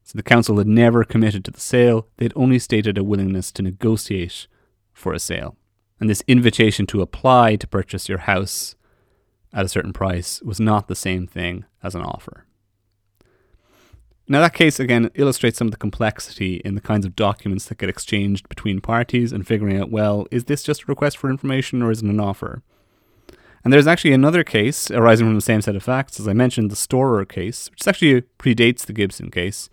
So 0.03 0.17
the 0.17 0.23
council 0.23 0.57
had 0.57 0.67
never 0.67 1.03
committed 1.03 1.45
to 1.45 1.51
the 1.51 1.59
sale, 1.59 2.07
they'd 2.17 2.33
only 2.35 2.59
stated 2.59 2.97
a 2.97 3.03
willingness 3.03 3.51
to 3.53 3.61
negotiate 3.61 4.47
for 4.91 5.13
a 5.13 5.19
sale. 5.19 5.55
And 5.99 6.09
this 6.09 6.23
invitation 6.27 6.85
to 6.87 7.01
apply 7.01 7.55
to 7.57 7.67
purchase 7.67 8.09
your 8.09 8.17
house 8.19 8.75
at 9.53 9.65
a 9.65 9.69
certain 9.69 9.93
price 9.93 10.41
was 10.41 10.59
not 10.59 10.87
the 10.87 10.95
same 10.95 11.27
thing 11.27 11.65
as 11.83 11.95
an 11.95 12.01
offer. 12.01 12.45
Now, 14.27 14.39
that 14.39 14.53
case 14.53 14.79
again 14.79 15.09
illustrates 15.15 15.57
some 15.57 15.67
of 15.67 15.71
the 15.71 15.77
complexity 15.77 16.61
in 16.63 16.75
the 16.75 16.81
kinds 16.81 17.05
of 17.05 17.15
documents 17.15 17.65
that 17.65 17.77
get 17.77 17.89
exchanged 17.89 18.47
between 18.47 18.79
parties 18.79 19.33
and 19.33 19.45
figuring 19.45 19.77
out 19.77 19.91
well, 19.91 20.25
is 20.31 20.45
this 20.45 20.63
just 20.63 20.83
a 20.83 20.85
request 20.87 21.17
for 21.17 21.29
information 21.29 21.81
or 21.81 21.91
is 21.91 22.01
it 22.01 22.09
an 22.09 22.19
offer? 22.19 22.63
And 23.63 23.71
there's 23.71 23.87
actually 23.87 24.13
another 24.13 24.43
case 24.43 24.89
arising 24.89 25.27
from 25.27 25.35
the 25.35 25.41
same 25.41 25.61
set 25.61 25.75
of 25.75 25.83
facts, 25.83 26.19
as 26.19 26.27
I 26.27 26.33
mentioned, 26.33 26.71
the 26.71 26.75
Storer 26.75 27.25
case, 27.25 27.69
which 27.69 27.87
actually 27.87 28.21
predates 28.39 28.85
the 28.85 28.93
Gibson 28.93 29.29
case, 29.29 29.69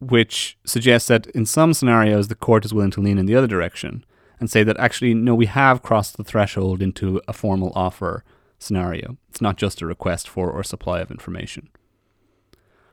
which 0.00 0.58
suggests 0.64 1.08
that 1.08 1.26
in 1.28 1.46
some 1.46 1.72
scenarios 1.72 2.28
the 2.28 2.34
court 2.34 2.64
is 2.64 2.74
willing 2.74 2.90
to 2.92 3.00
lean 3.00 3.18
in 3.18 3.26
the 3.26 3.36
other 3.36 3.46
direction 3.46 4.04
and 4.40 4.50
say 4.50 4.62
that 4.62 4.78
actually, 4.78 5.14
no, 5.14 5.34
we 5.34 5.46
have 5.46 5.82
crossed 5.82 6.16
the 6.16 6.24
threshold 6.24 6.82
into 6.82 7.20
a 7.28 7.32
formal 7.32 7.72
offer 7.74 8.24
scenario. 8.58 9.16
It's 9.28 9.40
not 9.40 9.56
just 9.56 9.80
a 9.80 9.86
request 9.86 10.28
for 10.28 10.50
or 10.50 10.62
supply 10.62 11.00
of 11.00 11.10
information. 11.10 11.68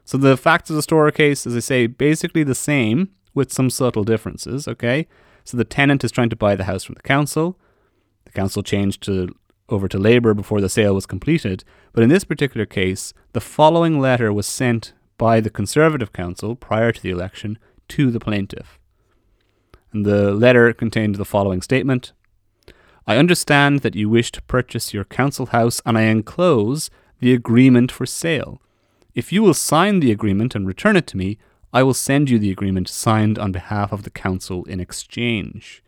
So 0.03 0.17
the 0.17 0.37
facts 0.37 0.69
of 0.69 0.75
the 0.75 0.83
Storer 0.83 1.11
case, 1.11 1.47
as 1.47 1.55
I 1.55 1.59
say, 1.59 1.87
basically 1.87 2.43
the 2.43 2.55
same 2.55 3.09
with 3.33 3.51
some 3.51 3.71
subtle 3.71 4.03
differences, 4.03 4.67
okay? 4.67 5.07
So 5.43 5.57
the 5.57 5.63
tenant 5.63 6.03
is 6.03 6.11
trying 6.11 6.29
to 6.29 6.35
buy 6.35 6.55
the 6.55 6.65
house 6.65 6.83
from 6.83 6.95
the 6.95 7.01
council. 7.01 7.59
The 8.25 8.31
council 8.31 8.61
changed 8.61 9.01
to 9.03 9.35
over 9.69 9.87
to 9.87 9.97
Labour 9.97 10.33
before 10.33 10.61
the 10.61 10.69
sale 10.69 10.93
was 10.93 11.05
completed, 11.05 11.63
but 11.93 12.03
in 12.03 12.09
this 12.09 12.23
particular 12.23 12.65
case, 12.65 13.13
the 13.33 13.41
following 13.41 13.99
letter 13.99 14.31
was 14.31 14.45
sent 14.45 14.93
by 15.17 15.39
the 15.39 15.49
Conservative 15.49 16.13
Council 16.13 16.55
prior 16.55 16.91
to 16.91 17.01
the 17.01 17.09
election 17.09 17.57
to 17.89 18.11
the 18.11 18.19
plaintiff. 18.19 18.79
And 19.91 20.05
the 20.05 20.33
letter 20.33 20.71
contained 20.73 21.15
the 21.15 21.25
following 21.25 21.61
statement 21.61 22.11
I 23.07 23.17
understand 23.17 23.81
that 23.81 23.95
you 23.95 24.09
wish 24.09 24.31
to 24.31 24.41
purchase 24.41 24.93
your 24.93 25.05
council 25.05 25.47
house, 25.47 25.79
and 25.85 25.97
I 25.97 26.03
enclose 26.03 26.89
the 27.19 27.33
agreement 27.33 27.91
for 27.91 28.05
sale. 28.05 28.61
If 29.13 29.31
you 29.31 29.43
will 29.43 29.53
sign 29.53 29.99
the 29.99 30.11
agreement 30.11 30.55
and 30.55 30.67
return 30.67 30.95
it 30.97 31.05
to 31.07 31.17
me, 31.17 31.37
I 31.71 31.83
will 31.83 31.93
send 31.93 32.29
you 32.29 32.39
the 32.39 32.51
agreement 32.51 32.89
signed 32.89 33.37
on 33.37 33.51
behalf 33.51 33.91
of 33.91 34.03
the 34.03 34.09
council 34.09 34.63
in 34.65 34.79
exchange. 34.79 35.83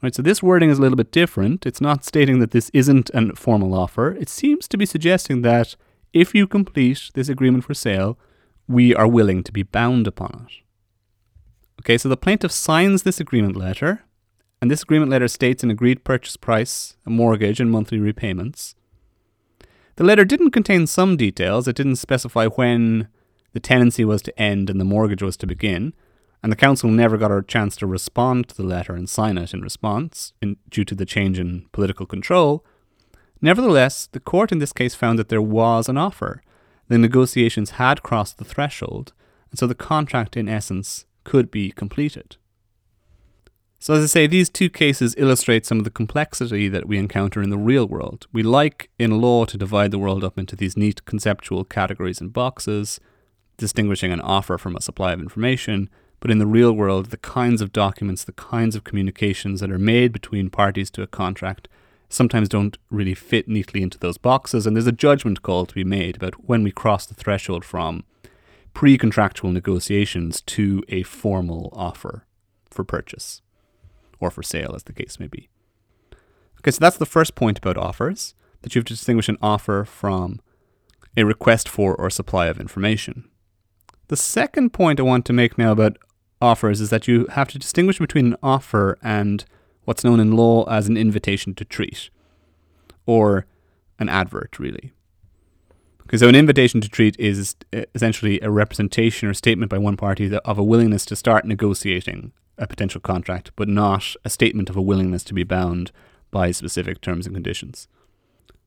Right, 0.00 0.14
so 0.14 0.22
this 0.22 0.42
wording 0.42 0.70
is 0.70 0.78
a 0.78 0.80
little 0.80 0.96
bit 0.96 1.10
different. 1.10 1.66
It's 1.66 1.80
not 1.80 2.04
stating 2.04 2.38
that 2.38 2.52
this 2.52 2.70
isn't 2.72 3.10
a 3.14 3.34
formal 3.34 3.74
offer. 3.74 4.12
It 4.12 4.28
seems 4.28 4.68
to 4.68 4.76
be 4.76 4.86
suggesting 4.86 5.42
that 5.42 5.74
if 6.12 6.34
you 6.36 6.46
complete 6.46 7.10
this 7.14 7.28
agreement 7.28 7.64
for 7.64 7.74
sale, 7.74 8.16
we 8.68 8.94
are 8.94 9.08
willing 9.08 9.42
to 9.42 9.52
be 9.52 9.64
bound 9.64 10.06
upon 10.06 10.46
it. 10.46 10.62
Okay, 11.80 11.98
so 11.98 12.08
the 12.08 12.16
plaintiff 12.16 12.52
signs 12.52 13.02
this 13.02 13.18
agreement 13.18 13.56
letter, 13.56 14.04
and 14.62 14.70
this 14.70 14.82
agreement 14.82 15.10
letter 15.10 15.26
states 15.26 15.62
an 15.64 15.70
agreed 15.70 16.04
purchase 16.04 16.36
price, 16.36 16.96
a 17.04 17.10
mortgage, 17.10 17.60
and 17.60 17.70
monthly 17.70 17.98
repayments. 17.98 18.76
The 19.96 20.04
letter 20.04 20.24
didn't 20.24 20.52
contain 20.52 20.86
some 20.86 21.16
details. 21.16 21.66
It 21.66 21.74
didn't 21.74 21.96
specify 21.96 22.46
when 22.46 23.08
the 23.52 23.60
tenancy 23.60 24.04
was 24.04 24.22
to 24.22 24.40
end 24.40 24.70
and 24.70 24.80
the 24.80 24.84
mortgage 24.84 25.22
was 25.22 25.36
to 25.38 25.46
begin, 25.46 25.92
and 26.42 26.52
the 26.52 26.56
council 26.56 26.90
never 26.90 27.16
got 27.16 27.32
a 27.32 27.42
chance 27.42 27.76
to 27.76 27.86
respond 27.86 28.48
to 28.48 28.56
the 28.56 28.62
letter 28.62 28.94
and 28.94 29.08
sign 29.08 29.38
it 29.38 29.52
in 29.52 29.60
response 29.60 30.32
in, 30.40 30.56
due 30.68 30.84
to 30.84 30.94
the 30.94 31.06
change 31.06 31.38
in 31.38 31.66
political 31.72 32.06
control. 32.06 32.64
Nevertheless, 33.40 34.08
the 34.10 34.20
court 34.20 34.52
in 34.52 34.58
this 34.58 34.72
case 34.72 34.94
found 34.94 35.18
that 35.18 35.28
there 35.28 35.42
was 35.42 35.88
an 35.88 35.96
offer. 35.96 36.42
The 36.88 36.98
negotiations 36.98 37.72
had 37.72 38.02
crossed 38.02 38.38
the 38.38 38.44
threshold, 38.44 39.12
and 39.50 39.58
so 39.58 39.66
the 39.66 39.74
contract, 39.74 40.36
in 40.36 40.48
essence, 40.48 41.06
could 41.24 41.50
be 41.50 41.70
completed. 41.70 42.36
So, 43.80 43.94
as 43.94 44.02
I 44.02 44.06
say, 44.06 44.26
these 44.26 44.48
two 44.48 44.68
cases 44.68 45.14
illustrate 45.16 45.64
some 45.64 45.78
of 45.78 45.84
the 45.84 45.90
complexity 45.90 46.68
that 46.68 46.88
we 46.88 46.98
encounter 46.98 47.40
in 47.40 47.50
the 47.50 47.56
real 47.56 47.86
world. 47.86 48.26
We 48.32 48.42
like 48.42 48.90
in 48.98 49.20
law 49.20 49.44
to 49.44 49.56
divide 49.56 49.92
the 49.92 50.00
world 50.00 50.24
up 50.24 50.36
into 50.36 50.56
these 50.56 50.76
neat 50.76 51.04
conceptual 51.04 51.64
categories 51.64 52.20
and 52.20 52.32
boxes, 52.32 52.98
distinguishing 53.56 54.10
an 54.10 54.20
offer 54.20 54.58
from 54.58 54.74
a 54.74 54.82
supply 54.82 55.12
of 55.12 55.20
information. 55.20 55.88
But 56.20 56.30
in 56.30 56.38
the 56.38 56.46
real 56.46 56.72
world, 56.72 57.06
the 57.06 57.16
kinds 57.16 57.60
of 57.60 57.72
documents, 57.72 58.24
the 58.24 58.32
kinds 58.32 58.74
of 58.74 58.84
communications 58.84 59.60
that 59.60 59.70
are 59.70 59.78
made 59.78 60.12
between 60.12 60.50
parties 60.50 60.90
to 60.92 61.02
a 61.02 61.06
contract 61.06 61.68
sometimes 62.08 62.48
don't 62.48 62.78
really 62.90 63.14
fit 63.14 63.48
neatly 63.48 63.82
into 63.82 63.98
those 63.98 64.18
boxes. 64.18 64.66
And 64.66 64.74
there's 64.74 64.86
a 64.86 64.92
judgment 64.92 65.42
call 65.42 65.66
to 65.66 65.74
be 65.74 65.84
made 65.84 66.16
about 66.16 66.48
when 66.48 66.62
we 66.62 66.72
cross 66.72 67.06
the 67.06 67.14
threshold 67.14 67.64
from 67.64 68.04
pre 68.74 68.98
contractual 68.98 69.52
negotiations 69.52 70.40
to 70.42 70.82
a 70.88 71.02
formal 71.02 71.70
offer 71.72 72.24
for 72.70 72.84
purchase 72.84 73.42
or 74.20 74.30
for 74.30 74.42
sale, 74.42 74.72
as 74.74 74.84
the 74.84 74.92
case 74.92 75.20
may 75.20 75.28
be. 75.28 75.48
Okay, 76.60 76.72
so 76.72 76.78
that's 76.80 76.96
the 76.96 77.06
first 77.06 77.34
point 77.34 77.58
about 77.58 77.76
offers 77.76 78.34
that 78.62 78.74
you 78.74 78.80
have 78.80 78.86
to 78.86 78.94
distinguish 78.94 79.28
an 79.28 79.38
offer 79.40 79.84
from 79.84 80.40
a 81.16 81.24
request 81.24 81.68
for 81.68 81.94
or 81.94 82.10
supply 82.10 82.46
of 82.46 82.60
information. 82.60 83.28
The 84.08 84.16
second 84.16 84.72
point 84.72 84.98
I 84.98 85.04
want 85.04 85.24
to 85.26 85.32
make 85.32 85.58
now 85.58 85.72
about 85.72 85.98
offers 86.40 86.80
is 86.80 86.90
that 86.90 87.08
you 87.08 87.26
have 87.30 87.48
to 87.48 87.58
distinguish 87.58 87.98
between 87.98 88.26
an 88.26 88.36
offer 88.42 88.98
and 89.02 89.44
what's 89.84 90.04
known 90.04 90.20
in 90.20 90.32
law 90.32 90.64
as 90.64 90.88
an 90.88 90.96
invitation 90.96 91.54
to 91.54 91.64
treat, 91.64 92.10
or 93.06 93.46
an 93.98 94.08
advert, 94.08 94.58
really. 94.58 94.92
Okay, 96.02 96.16
so 96.16 96.28
an 96.28 96.34
invitation 96.34 96.80
to 96.80 96.88
treat 96.88 97.18
is 97.18 97.56
essentially 97.94 98.40
a 98.40 98.50
representation 98.50 99.28
or 99.28 99.34
statement 99.34 99.70
by 99.70 99.78
one 99.78 99.96
party 99.96 100.34
of 100.34 100.58
a 100.58 100.64
willingness 100.64 101.04
to 101.06 101.16
start 101.16 101.44
negotiating 101.44 102.32
a 102.56 102.66
potential 102.66 103.00
contract, 103.00 103.52
but 103.56 103.68
not 103.68 104.14
a 104.24 104.30
statement 104.30 104.70
of 104.70 104.76
a 104.76 104.82
willingness 104.82 105.22
to 105.24 105.34
be 105.34 105.44
bound 105.44 105.92
by 106.30 106.50
specific 106.50 107.00
terms 107.00 107.26
and 107.26 107.34
conditions. 107.34 107.88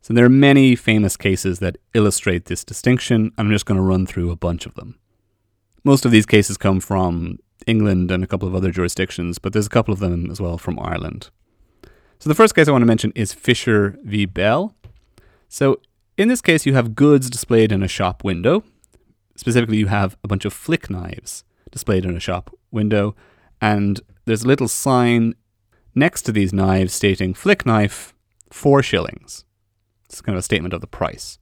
So 0.02 0.14
there 0.14 0.26
are 0.26 0.30
many 0.30 0.76
famous 0.76 1.18
cases 1.18 1.60
that 1.60 1.78
illustrate 1.94 2.46
this 2.46 2.64
distinction, 2.64 3.32
I'm 3.38 3.52
just 3.52 3.66
going 3.66 3.78
to 3.78 3.84
run 3.84 4.08
through 4.08 4.32
a 4.32 4.36
bunch 4.36 4.66
of 4.66 4.74
them. 4.76 4.98
Most 5.84 6.06
of 6.06 6.12
these 6.12 6.26
cases 6.26 6.58
come 6.58 6.80
from 6.80 7.38
England 7.68 8.12
and 8.12 8.24
a 8.24 8.28
couple 8.28 8.48
of 8.48 8.56
other 8.56 8.72
jurisdictions, 8.72 9.40
but 9.40 9.54
there's 9.54 9.68
a 9.68 9.70
couple 9.70 9.94
of 9.94 10.00
them 10.00 10.30
as 10.32 10.42
well 10.42 10.58
from 10.58 10.80
Ireland. 10.80 11.30
So 12.20 12.30
the 12.30 12.36
first 12.36 12.54
case 12.54 12.68
I 12.68 12.72
want 12.72 12.84
to 12.84 12.88
mention 12.88 13.12
is 13.16 13.34
Fisher 13.34 13.98
v. 14.04 14.26
Bell. 14.26 14.76
So 15.50 15.82
in 16.18 16.28
this 16.28 16.42
case, 16.42 16.66
you 16.66 16.74
have 16.74 16.96
goods 16.96 17.30
displayed 17.30 17.72
in 17.72 17.82
a 17.82 17.88
shop 17.88 18.24
window. 18.24 18.64
Specifically, 19.36 19.78
you 19.78 19.88
have 19.88 20.18
a 20.24 20.28
bunch 20.28 20.46
of 20.46 20.54
flick 20.54 20.90
knives 20.90 21.44
displayed 21.72 22.06
in 22.06 22.16
a 22.16 22.20
shop 22.20 22.54
window, 22.70 23.16
and 23.60 24.02
there's 24.26 24.44
a 24.44 24.48
little 24.48 24.68
sign 24.68 25.34
next 25.96 26.22
to 26.24 26.32
these 26.32 26.54
knives 26.54 26.94
stating 26.94 27.34
flick 27.34 27.66
knife, 27.66 28.14
four 28.52 28.84
shillings. 28.84 29.46
It's 30.06 30.22
kind 30.22 30.36
of 30.36 30.42
a 30.42 30.44
statement 30.44 30.74
of 30.74 30.82
the 30.82 30.88
price. 30.88 31.40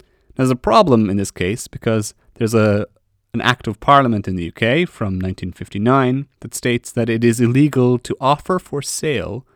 Now, 0.00 0.44
there's 0.44 0.50
a 0.50 0.56
problem 0.56 1.08
in 1.08 1.16
this 1.16 1.30
case 1.30 1.66
because 1.66 2.14
there's 2.34 2.54
a 2.54 2.86
an 3.32 3.40
act 3.40 3.66
of 3.66 3.80
parliament 3.80 4.26
in 4.26 4.36
the 4.36 4.48
UK 4.48 4.88
from 4.88 5.14
1959 5.14 6.26
that 6.40 6.54
states 6.54 6.90
that 6.92 7.08
it 7.08 7.22
is 7.22 7.40
illegal 7.40 7.98
to 7.98 8.16
offer 8.20 8.58
for 8.58 8.82
sale 8.82 9.46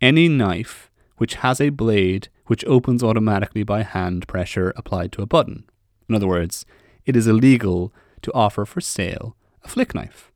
any 0.00 0.28
knife 0.28 0.90
which 1.16 1.34
has 1.36 1.60
a 1.60 1.70
blade 1.70 2.28
which 2.46 2.64
opens 2.64 3.02
automatically 3.02 3.62
by 3.62 3.82
hand 3.82 4.26
pressure 4.26 4.72
applied 4.76 5.12
to 5.12 5.22
a 5.22 5.26
button. 5.26 5.64
In 6.08 6.14
other 6.14 6.26
words, 6.26 6.64
it 7.04 7.16
is 7.16 7.26
illegal 7.26 7.92
to 8.22 8.32
offer 8.32 8.64
for 8.64 8.80
sale 8.80 9.36
a 9.62 9.68
flick 9.68 9.94
knife. 9.94 10.32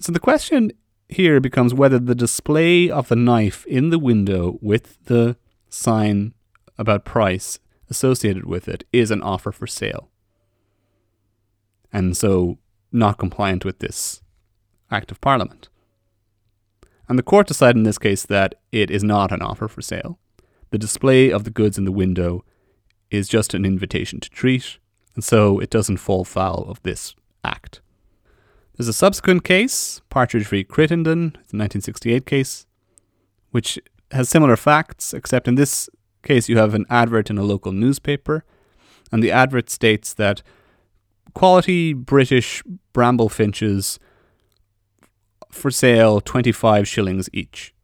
So 0.00 0.12
the 0.12 0.20
question 0.20 0.72
here 1.08 1.40
becomes 1.40 1.74
whether 1.74 1.98
the 1.98 2.14
display 2.14 2.90
of 2.90 3.08
the 3.08 3.16
knife 3.16 3.66
in 3.66 3.90
the 3.90 3.98
window 3.98 4.58
with 4.62 5.04
the 5.04 5.36
sign 5.68 6.32
about 6.78 7.04
price 7.04 7.58
associated 7.90 8.46
with 8.46 8.68
it 8.68 8.84
is 8.92 9.10
an 9.10 9.22
offer 9.22 9.52
for 9.52 9.66
sale. 9.66 10.08
And 11.94 12.16
so 12.16 12.58
not 12.92 13.18
compliant 13.18 13.64
with 13.64 13.78
this 13.78 14.20
Act 14.90 15.10
of 15.10 15.20
Parliament. 15.20 15.68
And 17.08 17.18
the 17.18 17.22
court 17.22 17.46
decided 17.46 17.76
in 17.76 17.84
this 17.84 17.98
case 17.98 18.26
that 18.26 18.56
it 18.72 18.90
is 18.90 19.04
not 19.04 19.30
an 19.32 19.40
offer 19.40 19.68
for 19.68 19.80
sale. 19.80 20.18
The 20.70 20.78
display 20.78 21.30
of 21.30 21.44
the 21.44 21.50
goods 21.50 21.78
in 21.78 21.84
the 21.84 21.92
window 21.92 22.44
is 23.10 23.28
just 23.28 23.54
an 23.54 23.64
invitation 23.64 24.18
to 24.20 24.28
treat, 24.28 24.78
and 25.14 25.22
so 25.22 25.60
it 25.60 25.70
doesn't 25.70 25.98
fall 25.98 26.24
foul 26.24 26.64
of 26.68 26.82
this 26.82 27.14
act. 27.44 27.80
There's 28.76 28.88
a 28.88 28.92
subsequent 28.92 29.44
case, 29.44 30.00
Partridge 30.10 30.48
v. 30.48 30.64
Crittenden, 30.64 31.26
it's 31.40 31.52
a 31.52 31.58
1968 31.58 32.26
case, 32.26 32.66
which 33.52 33.78
has 34.10 34.28
similar 34.28 34.56
facts, 34.56 35.14
except 35.14 35.46
in 35.46 35.54
this 35.54 35.88
case 36.24 36.48
you 36.48 36.58
have 36.58 36.74
an 36.74 36.86
advert 36.90 37.30
in 37.30 37.38
a 37.38 37.44
local 37.44 37.70
newspaper, 37.70 38.44
and 39.12 39.22
the 39.22 39.30
advert 39.30 39.70
states 39.70 40.12
that 40.14 40.42
quality 41.34 41.92
British 41.92 42.62
bramble 42.92 43.28
finches 43.28 43.98
for 45.50 45.70
sale 45.70 46.20
25 46.20 46.88
shillings 46.88 47.28
each. 47.32 47.74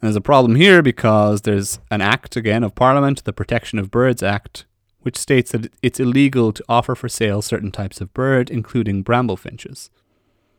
And 0.00 0.08
there's 0.08 0.16
a 0.16 0.20
problem 0.20 0.56
here 0.56 0.82
because 0.82 1.42
there's 1.42 1.78
an 1.90 2.00
act 2.00 2.36
again 2.36 2.62
of 2.62 2.74
Parliament, 2.74 3.24
the 3.24 3.32
Protection 3.32 3.78
of 3.78 3.90
Birds 3.90 4.22
Act, 4.22 4.66
which 5.00 5.16
states 5.16 5.52
that 5.52 5.72
it's 5.82 6.00
illegal 6.00 6.52
to 6.52 6.64
offer 6.68 6.94
for 6.94 7.08
sale 7.08 7.42
certain 7.42 7.70
types 7.70 8.00
of 8.00 8.12
bird, 8.14 8.50
including 8.50 9.02
bramble 9.02 9.36
finches. 9.36 9.90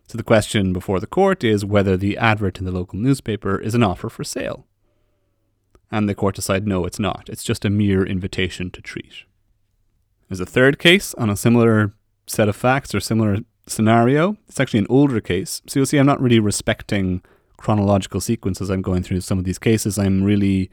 So 0.07 0.17
the 0.17 0.23
question 0.23 0.71
before 0.71 0.99
the 0.99 1.07
court 1.07 1.43
is 1.43 1.65
whether 1.65 1.97
the 1.97 2.17
advert 2.17 2.59
in 2.59 2.65
the 2.65 2.71
local 2.71 2.99
newspaper 2.99 3.59
is 3.59 3.73
an 3.73 3.83
offer 3.83 4.09
for 4.09 4.23
sale. 4.23 4.65
And 5.91 6.07
the 6.07 6.15
court 6.15 6.35
decided 6.35 6.67
no, 6.67 6.85
it's 6.85 6.99
not. 6.99 7.27
It's 7.27 7.43
just 7.43 7.65
a 7.65 7.69
mere 7.69 8.05
invitation 8.05 8.69
to 8.71 8.81
treat. 8.81 9.25
There's 10.29 10.39
a 10.39 10.45
third 10.45 10.79
case 10.79 11.13
on 11.15 11.29
a 11.29 11.37
similar 11.37 11.93
set 12.27 12.49
of 12.49 12.55
facts 12.55 12.93
or 12.95 12.99
similar 12.99 13.39
scenario. 13.67 14.37
It's 14.47 14.59
actually 14.59 14.79
an 14.79 14.87
older 14.89 15.21
case. 15.21 15.61
So 15.67 15.79
you'll 15.79 15.85
see 15.85 15.97
I'm 15.97 16.05
not 16.05 16.21
really 16.21 16.39
respecting 16.39 17.21
chronological 17.57 18.21
sequence 18.21 18.61
as 18.61 18.69
I'm 18.69 18.81
going 18.81 19.03
through 19.03 19.21
some 19.21 19.39
of 19.39 19.45
these 19.45 19.59
cases. 19.59 19.97
I'm 19.97 20.23
really 20.23 20.69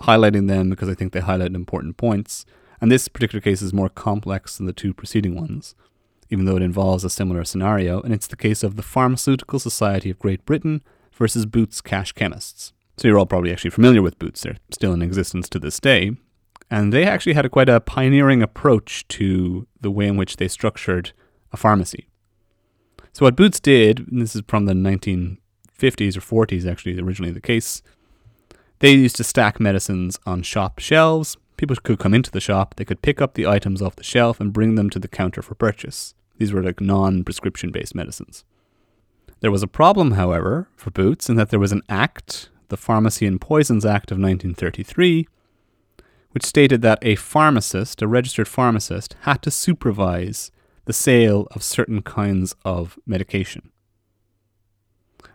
highlighting 0.00 0.48
them 0.48 0.70
because 0.70 0.88
I 0.88 0.94
think 0.94 1.12
they 1.12 1.20
highlight 1.20 1.54
important 1.54 1.96
points. 1.96 2.44
And 2.80 2.90
this 2.90 3.08
particular 3.08 3.40
case 3.40 3.62
is 3.62 3.72
more 3.72 3.88
complex 3.88 4.56
than 4.56 4.66
the 4.66 4.72
two 4.72 4.92
preceding 4.92 5.34
ones 5.34 5.74
even 6.30 6.44
though 6.44 6.56
it 6.56 6.62
involves 6.62 7.04
a 7.04 7.10
similar 7.10 7.44
scenario, 7.44 8.00
and 8.02 8.12
it's 8.12 8.26
the 8.26 8.36
case 8.36 8.62
of 8.62 8.76
the 8.76 8.82
Pharmaceutical 8.82 9.58
Society 9.58 10.10
of 10.10 10.18
Great 10.18 10.44
Britain 10.44 10.82
versus 11.12 11.46
Boots 11.46 11.80
Cash 11.80 12.12
Chemists. 12.12 12.72
So 12.96 13.08
you're 13.08 13.18
all 13.18 13.26
probably 13.26 13.52
actually 13.52 13.70
familiar 13.70 14.02
with 14.02 14.18
Boots, 14.18 14.42
they're 14.42 14.56
still 14.70 14.92
in 14.92 15.02
existence 15.02 15.48
to 15.50 15.58
this 15.58 15.78
day. 15.78 16.12
And 16.70 16.92
they 16.92 17.04
actually 17.04 17.34
had 17.34 17.46
a 17.46 17.50
quite 17.50 17.68
a 17.68 17.80
pioneering 17.80 18.42
approach 18.42 19.06
to 19.08 19.66
the 19.80 19.90
way 19.90 20.06
in 20.06 20.16
which 20.16 20.36
they 20.36 20.48
structured 20.48 21.12
a 21.52 21.56
pharmacy. 21.56 22.08
So 23.12 23.24
what 23.24 23.36
Boots 23.36 23.60
did, 23.60 24.00
and 24.00 24.20
this 24.20 24.36
is 24.36 24.42
from 24.46 24.66
the 24.66 24.74
1950s 24.74 25.38
or 26.16 26.46
40s 26.46 26.70
actually, 26.70 26.98
originally 27.00 27.32
the 27.32 27.40
case, 27.40 27.82
they 28.80 28.92
used 28.92 29.16
to 29.16 29.24
stack 29.24 29.58
medicines 29.58 30.18
on 30.26 30.42
shop 30.42 30.80
shelves. 30.80 31.36
People 31.56 31.76
could 31.76 31.98
come 31.98 32.12
into 32.12 32.30
the 32.30 32.40
shop, 32.40 32.74
they 32.74 32.84
could 32.84 33.00
pick 33.00 33.22
up 33.22 33.34
the 33.34 33.46
items 33.46 33.80
off 33.80 33.96
the 33.96 34.04
shelf 34.04 34.40
and 34.40 34.52
bring 34.52 34.74
them 34.74 34.90
to 34.90 34.98
the 34.98 35.08
counter 35.08 35.40
for 35.40 35.54
purchase. 35.54 36.14
These 36.36 36.52
were 36.52 36.62
like 36.62 36.80
non 36.80 37.24
prescription 37.24 37.70
based 37.70 37.94
medicines. 37.94 38.44
There 39.40 39.50
was 39.50 39.62
a 39.62 39.68
problem, 39.68 40.12
however, 40.12 40.68
for 40.76 40.90
Boots 40.90 41.28
in 41.28 41.36
that 41.36 41.50
there 41.50 41.60
was 41.60 41.72
an 41.72 41.82
act, 41.88 42.50
the 42.68 42.76
Pharmacy 42.76 43.26
and 43.26 43.40
Poisons 43.40 43.86
Act 43.86 44.10
of 44.10 44.16
1933, 44.16 45.28
which 46.36 46.44
stated 46.44 46.82
that 46.82 46.98
a 47.00 47.14
pharmacist, 47.14 48.02
a 48.02 48.06
registered 48.06 48.46
pharmacist, 48.46 49.16
had 49.20 49.40
to 49.40 49.50
supervise 49.50 50.50
the 50.84 50.92
sale 50.92 51.48
of 51.52 51.62
certain 51.62 52.02
kinds 52.02 52.54
of 52.62 52.98
medication. 53.06 53.70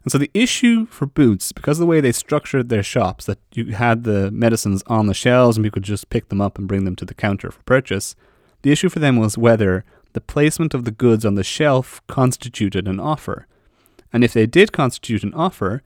And 0.03 0.11
so 0.11 0.19
the 0.19 0.29
issue 0.35 0.85
for 0.85 1.07
Boots, 1.07 1.53
because 1.53 1.79
of 1.79 1.81
the 1.81 1.87
way 1.87 2.01
they 2.01 2.11
structured 2.11 2.69
their 2.69 2.83
shops, 2.83 3.25
that 3.25 3.39
you 3.51 3.73
had 3.73 4.03
the 4.03 4.29
medicines 4.29 4.83
on 4.85 5.07
the 5.07 5.15
shelves 5.15 5.57
and 5.57 5.65
you 5.65 5.71
could 5.71 5.81
just 5.81 6.11
pick 6.11 6.29
them 6.29 6.39
up 6.39 6.59
and 6.59 6.67
bring 6.67 6.85
them 6.85 6.95
to 6.97 7.05
the 7.05 7.15
counter 7.15 7.49
for 7.49 7.63
purchase, 7.63 8.15
the 8.61 8.71
issue 8.71 8.87
for 8.87 8.99
them 8.99 9.17
was 9.17 9.39
whether 9.39 9.83
the 10.13 10.21
placement 10.21 10.75
of 10.75 10.85
the 10.85 10.91
goods 10.91 11.25
on 11.25 11.33
the 11.33 11.43
shelf 11.43 11.99
constituted 12.05 12.87
an 12.87 12.99
offer. 12.99 13.47
And 14.13 14.23
if 14.23 14.33
they 14.33 14.45
did 14.45 14.71
constitute 14.71 15.23
an 15.23 15.33
offer, 15.33 15.81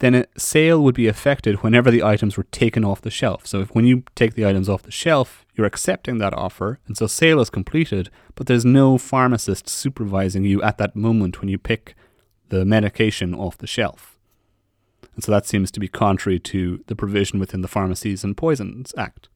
then 0.00 0.14
a 0.14 0.26
sale 0.36 0.82
would 0.82 0.94
be 0.94 1.08
affected 1.08 1.62
whenever 1.62 1.90
the 1.90 2.04
items 2.04 2.36
were 2.36 2.44
taken 2.44 2.84
off 2.84 3.00
the 3.00 3.10
shelf. 3.10 3.46
So 3.46 3.60
if 3.60 3.74
when 3.74 3.84
you 3.84 4.04
take 4.14 4.34
the 4.34 4.46
items 4.46 4.68
off 4.68 4.82
the 4.82 4.90
shelf, 4.90 5.44
you're 5.54 5.66
accepting 5.66 6.18
that 6.18 6.34
offer, 6.34 6.78
and 6.86 6.96
so 6.96 7.06
sale 7.06 7.40
is 7.40 7.50
completed, 7.50 8.10
but 8.36 8.46
there's 8.46 8.64
no 8.64 8.96
pharmacist 8.96 9.68
supervising 9.68 10.44
you 10.44 10.62
at 10.62 10.78
that 10.78 10.94
moment 10.94 11.40
when 11.40 11.48
you 11.48 11.58
pick 11.58 11.96
the 12.48 12.64
medication 12.64 13.34
off 13.34 13.58
the 13.58 13.66
shelf. 13.66 14.18
And 15.14 15.24
so 15.24 15.32
that 15.32 15.46
seems 15.46 15.72
to 15.72 15.80
be 15.80 15.88
contrary 15.88 16.38
to 16.38 16.84
the 16.86 16.94
provision 16.94 17.40
within 17.40 17.60
the 17.60 17.68
Pharmacies 17.68 18.22
and 18.22 18.36
Poisons 18.36 18.94
Act. 18.96 19.28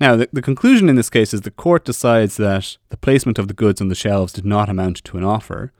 Now, 0.00 0.16
the, 0.16 0.28
the 0.32 0.42
conclusion 0.42 0.88
in 0.88 0.96
this 0.96 1.10
case 1.10 1.32
is 1.32 1.42
the 1.42 1.52
court 1.52 1.84
decides 1.84 2.36
that 2.38 2.76
the 2.88 2.96
placement 2.96 3.38
of 3.38 3.46
the 3.46 3.54
goods 3.54 3.80
on 3.80 3.86
the 3.86 3.94
shelves 3.94 4.32
did 4.32 4.44
not 4.44 4.68
amount 4.68 5.04
to 5.04 5.16
an 5.16 5.22
offer, 5.22 5.72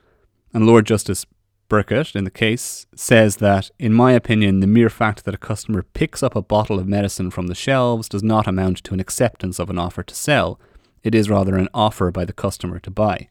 and 0.52 0.64
Lord 0.64 0.86
Justice 0.86 1.26
Birkett, 1.68 2.14
in 2.14 2.24
the 2.24 2.30
case, 2.30 2.86
says 2.94 3.36
that, 3.36 3.70
in 3.78 3.92
my 3.92 4.12
opinion, 4.12 4.60
the 4.60 4.66
mere 4.66 4.90
fact 4.90 5.24
that 5.24 5.34
a 5.34 5.38
customer 5.38 5.82
picks 5.82 6.22
up 6.22 6.36
a 6.36 6.42
bottle 6.42 6.78
of 6.78 6.86
medicine 6.86 7.30
from 7.30 7.46
the 7.46 7.54
shelves 7.54 8.08
does 8.08 8.22
not 8.22 8.46
amount 8.46 8.84
to 8.84 8.94
an 8.94 9.00
acceptance 9.00 9.58
of 9.58 9.70
an 9.70 9.78
offer 9.78 10.02
to 10.02 10.14
sell. 10.14 10.60
It 11.02 11.14
is 11.14 11.30
rather 11.30 11.56
an 11.56 11.68
offer 11.74 12.10
by 12.10 12.24
the 12.24 12.32
customer 12.32 12.78
to 12.80 12.90
buy. 12.90 13.28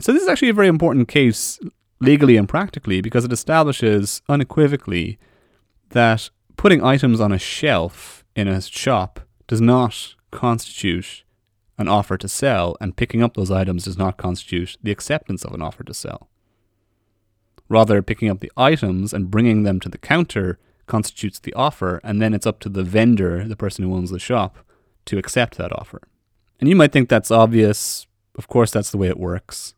So, 0.00 0.12
this 0.12 0.22
is 0.22 0.28
actually 0.28 0.48
a 0.48 0.54
very 0.54 0.68
important 0.68 1.08
case 1.08 1.60
legally 2.00 2.36
and 2.36 2.48
practically 2.48 3.00
because 3.00 3.24
it 3.24 3.32
establishes 3.32 4.22
unequivocally 4.28 5.18
that 5.90 6.30
putting 6.56 6.82
items 6.82 7.20
on 7.20 7.32
a 7.32 7.38
shelf 7.38 8.24
in 8.34 8.48
a 8.48 8.60
shop 8.60 9.20
does 9.46 9.60
not 9.60 10.14
constitute 10.30 11.24
an 11.78 11.88
offer 11.88 12.16
to 12.16 12.28
sell, 12.28 12.76
and 12.80 12.96
picking 12.96 13.22
up 13.22 13.34
those 13.34 13.50
items 13.50 13.84
does 13.84 13.98
not 13.98 14.16
constitute 14.16 14.76
the 14.82 14.92
acceptance 14.92 15.44
of 15.44 15.52
an 15.52 15.62
offer 15.62 15.82
to 15.82 15.92
sell. 15.92 16.28
Rather, 17.68 18.02
picking 18.02 18.28
up 18.28 18.40
the 18.40 18.52
items 18.56 19.12
and 19.12 19.30
bringing 19.30 19.62
them 19.62 19.80
to 19.80 19.88
the 19.88 19.98
counter 19.98 20.58
constitutes 20.86 21.38
the 21.38 21.54
offer, 21.54 22.00
and 22.04 22.20
then 22.20 22.34
it's 22.34 22.46
up 22.46 22.60
to 22.60 22.68
the 22.68 22.84
vendor, 22.84 23.46
the 23.48 23.56
person 23.56 23.84
who 23.84 23.94
owns 23.94 24.10
the 24.10 24.18
shop, 24.18 24.58
to 25.06 25.18
accept 25.18 25.56
that 25.56 25.72
offer. 25.72 26.02
And 26.60 26.68
you 26.68 26.76
might 26.76 26.92
think 26.92 27.08
that's 27.08 27.30
obvious. 27.30 28.06
Of 28.36 28.48
course, 28.48 28.70
that's 28.70 28.90
the 28.90 28.98
way 28.98 29.08
it 29.08 29.18
works. 29.18 29.74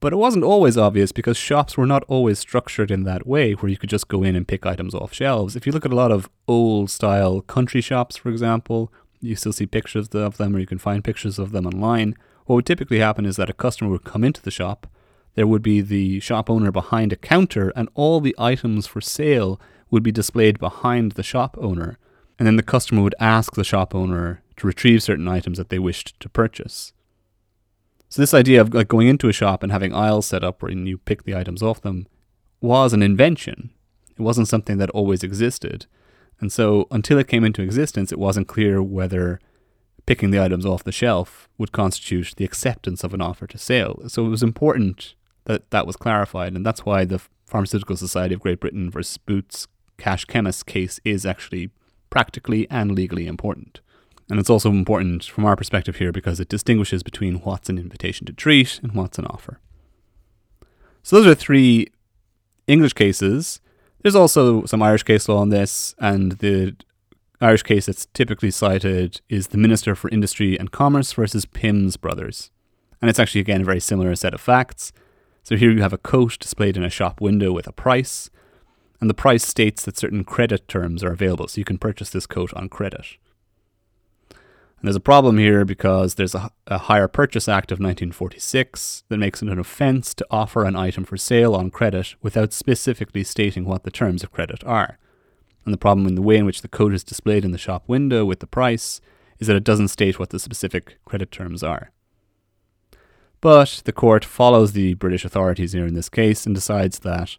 But 0.00 0.14
it 0.14 0.16
wasn't 0.16 0.44
always 0.44 0.78
obvious 0.78 1.12
because 1.12 1.36
shops 1.36 1.76
were 1.76 1.86
not 1.86 2.04
always 2.08 2.38
structured 2.38 2.90
in 2.90 3.04
that 3.04 3.26
way 3.26 3.52
where 3.52 3.68
you 3.68 3.76
could 3.76 3.90
just 3.90 4.08
go 4.08 4.22
in 4.22 4.34
and 4.34 4.48
pick 4.48 4.64
items 4.64 4.94
off 4.94 5.12
shelves. 5.12 5.56
If 5.56 5.66
you 5.66 5.72
look 5.72 5.84
at 5.84 5.92
a 5.92 5.96
lot 5.96 6.10
of 6.10 6.30
old 6.48 6.90
style 6.90 7.42
country 7.42 7.82
shops, 7.82 8.16
for 8.16 8.30
example, 8.30 8.90
you 9.20 9.36
still 9.36 9.52
see 9.52 9.66
pictures 9.66 10.08
of 10.08 10.38
them 10.38 10.56
or 10.56 10.58
you 10.58 10.66
can 10.66 10.78
find 10.78 11.04
pictures 11.04 11.38
of 11.38 11.52
them 11.52 11.66
online. 11.66 12.16
What 12.46 12.56
would 12.56 12.66
typically 12.66 12.98
happen 12.98 13.26
is 13.26 13.36
that 13.36 13.50
a 13.50 13.54
customer 13.54 13.90
would 13.90 14.04
come 14.04 14.24
into 14.24 14.40
the 14.40 14.50
shop, 14.50 14.86
there 15.34 15.46
would 15.46 15.62
be 15.62 15.80
the 15.80 16.20
shop 16.20 16.50
owner 16.50 16.70
behind 16.72 17.12
a 17.12 17.16
counter, 17.16 17.72
and 17.76 17.88
all 17.94 18.20
the 18.20 18.34
items 18.38 18.86
for 18.86 19.00
sale 19.00 19.60
would 19.90 20.02
be 20.02 20.12
displayed 20.12 20.58
behind 20.58 21.12
the 21.12 21.22
shop 21.22 21.56
owner. 21.60 21.98
And 22.38 22.46
then 22.46 22.56
the 22.56 22.62
customer 22.62 23.02
would 23.02 23.14
ask 23.20 23.54
the 23.54 23.64
shop 23.64 23.94
owner 23.94 24.42
to 24.56 24.66
retrieve 24.66 25.02
certain 25.02 25.28
items 25.28 25.58
that 25.58 25.68
they 25.68 25.78
wished 25.78 26.18
to 26.20 26.28
purchase. 26.28 26.92
So 28.08 28.20
this 28.20 28.34
idea 28.34 28.60
of 28.60 28.74
like 28.74 28.88
going 28.88 29.08
into 29.08 29.28
a 29.28 29.32
shop 29.32 29.62
and 29.62 29.70
having 29.70 29.94
aisles 29.94 30.26
set 30.26 30.42
up 30.42 30.62
where 30.62 30.72
you 30.72 30.98
pick 30.98 31.24
the 31.24 31.36
items 31.36 31.62
off 31.62 31.80
them 31.80 32.06
was 32.60 32.92
an 32.92 33.02
invention. 33.02 33.70
It 34.18 34.22
wasn't 34.22 34.48
something 34.48 34.78
that 34.78 34.90
always 34.90 35.22
existed. 35.22 35.86
And 36.40 36.52
so 36.52 36.88
until 36.90 37.18
it 37.18 37.28
came 37.28 37.44
into 37.44 37.62
existence, 37.62 38.10
it 38.10 38.18
wasn't 38.18 38.48
clear 38.48 38.82
whether 38.82 39.38
picking 40.06 40.30
the 40.30 40.42
items 40.42 40.66
off 40.66 40.82
the 40.82 40.92
shelf 40.92 41.48
would 41.56 41.72
constitute 41.72 42.34
the 42.36 42.44
acceptance 42.44 43.04
of 43.04 43.14
an 43.14 43.20
offer 43.20 43.46
to 43.46 43.58
sale. 43.58 44.02
So 44.08 44.26
it 44.26 44.30
was 44.30 44.42
important 44.42 45.14
that 45.50 45.70
that 45.70 45.86
was 45.86 45.96
clarified. 45.96 46.54
And 46.54 46.64
that's 46.64 46.84
why 46.84 47.04
the 47.04 47.20
Pharmaceutical 47.46 47.96
Society 47.96 48.34
of 48.34 48.40
Great 48.40 48.60
Britain 48.60 48.90
versus 48.90 49.18
Boots 49.18 49.66
Cash 49.98 50.24
Chemist 50.26 50.66
case 50.66 51.00
is 51.04 51.26
actually 51.26 51.70
practically 52.08 52.68
and 52.70 52.92
legally 52.92 53.26
important. 53.26 53.80
And 54.28 54.38
it's 54.38 54.50
also 54.50 54.70
important 54.70 55.24
from 55.24 55.44
our 55.44 55.56
perspective 55.56 55.96
here 55.96 56.12
because 56.12 56.38
it 56.38 56.48
distinguishes 56.48 57.02
between 57.02 57.36
what's 57.40 57.68
an 57.68 57.78
invitation 57.78 58.26
to 58.26 58.32
treat 58.32 58.78
and 58.82 58.92
what's 58.92 59.18
an 59.18 59.26
offer. 59.26 59.58
So 61.02 61.16
those 61.16 61.26
are 61.26 61.34
three 61.34 61.88
English 62.68 62.92
cases. 62.92 63.60
There's 64.02 64.14
also 64.14 64.64
some 64.66 64.82
Irish 64.82 65.02
case 65.02 65.28
law 65.28 65.38
on 65.38 65.48
this, 65.48 65.94
and 65.98 66.32
the 66.32 66.76
Irish 67.40 67.64
case 67.64 67.86
that's 67.86 68.06
typically 68.14 68.50
cited 68.50 69.20
is 69.28 69.48
the 69.48 69.58
Minister 69.58 69.94
for 69.94 70.08
Industry 70.10 70.58
and 70.58 70.70
Commerce 70.70 71.12
versus 71.12 71.44
Pim's 71.44 71.96
Brothers. 71.96 72.50
And 73.00 73.08
it's 73.08 73.18
actually, 73.18 73.40
again, 73.40 73.62
a 73.62 73.64
very 73.64 73.80
similar 73.80 74.14
set 74.14 74.34
of 74.34 74.40
facts. 74.40 74.92
So 75.42 75.56
here 75.56 75.70
you 75.70 75.82
have 75.82 75.92
a 75.92 75.98
coat 75.98 76.38
displayed 76.38 76.76
in 76.76 76.84
a 76.84 76.90
shop 76.90 77.20
window 77.20 77.52
with 77.52 77.66
a 77.66 77.72
price, 77.72 78.30
and 79.00 79.08
the 79.08 79.14
price 79.14 79.46
states 79.46 79.84
that 79.84 79.98
certain 79.98 80.24
credit 80.24 80.68
terms 80.68 81.02
are 81.02 81.12
available, 81.12 81.48
so 81.48 81.60
you 81.60 81.64
can 81.64 81.78
purchase 81.78 82.10
this 82.10 82.26
coat 82.26 82.52
on 82.54 82.68
credit. 82.68 83.16
And 84.80 84.88
there's 84.88 84.96
a 84.96 85.00
problem 85.00 85.36
here 85.36 85.66
because 85.66 86.14
there's 86.14 86.34
a, 86.34 86.50
a, 86.66 86.78
Hire 86.78 87.08
Purchase 87.08 87.48
Act 87.48 87.70
of 87.70 87.76
1946 87.76 89.04
that 89.08 89.18
makes 89.18 89.42
it 89.42 89.48
an 89.48 89.58
offence 89.58 90.14
to 90.14 90.26
offer 90.30 90.64
an 90.64 90.74
item 90.74 91.04
for 91.04 91.18
sale 91.18 91.54
on 91.54 91.70
credit 91.70 92.14
without 92.22 92.54
specifically 92.54 93.22
stating 93.22 93.66
what 93.66 93.82
the 93.82 93.90
terms 93.90 94.22
of 94.22 94.32
credit 94.32 94.64
are. 94.64 94.98
And 95.66 95.74
the 95.74 95.78
problem 95.78 96.06
in 96.06 96.14
the 96.14 96.22
way 96.22 96.38
in 96.38 96.46
which 96.46 96.62
the 96.62 96.68
code 96.68 96.94
is 96.94 97.04
displayed 97.04 97.44
in 97.44 97.50
the 97.50 97.58
shop 97.58 97.84
window 97.88 98.24
with 98.24 98.40
the 98.40 98.46
price 98.46 99.02
is 99.38 99.48
that 99.48 99.56
it 99.56 99.64
doesn't 99.64 99.88
state 99.88 100.18
what 100.18 100.30
the 100.30 100.38
specific 100.38 100.98
credit 101.04 101.30
terms 101.30 101.62
are. 101.62 101.90
But 103.40 103.82
the 103.84 103.92
court 103.92 104.24
follows 104.24 104.72
the 104.72 104.94
British 104.94 105.24
authorities 105.24 105.72
here 105.72 105.86
in 105.86 105.94
this 105.94 106.08
case 106.08 106.44
and 106.44 106.54
decides 106.54 106.98
that 107.00 107.36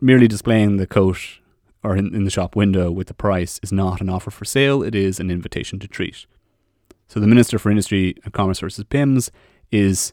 merely 0.00 0.28
displaying 0.28 0.76
the 0.76 0.86
coat 0.86 1.40
or 1.82 1.96
in, 1.96 2.14
in 2.14 2.24
the 2.24 2.30
shop 2.30 2.56
window 2.56 2.90
with 2.90 3.08
the 3.08 3.14
price 3.14 3.60
is 3.62 3.72
not 3.72 4.00
an 4.00 4.08
offer 4.08 4.30
for 4.30 4.44
sale, 4.44 4.82
it 4.82 4.94
is 4.94 5.20
an 5.20 5.30
invitation 5.30 5.78
to 5.78 5.88
treat. 5.88 6.26
So 7.08 7.20
the 7.20 7.26
Minister 7.26 7.58
for 7.58 7.70
Industry 7.70 8.16
and 8.24 8.32
Commerce 8.32 8.60
versus 8.60 8.84
Pims 8.84 9.30
is 9.70 10.12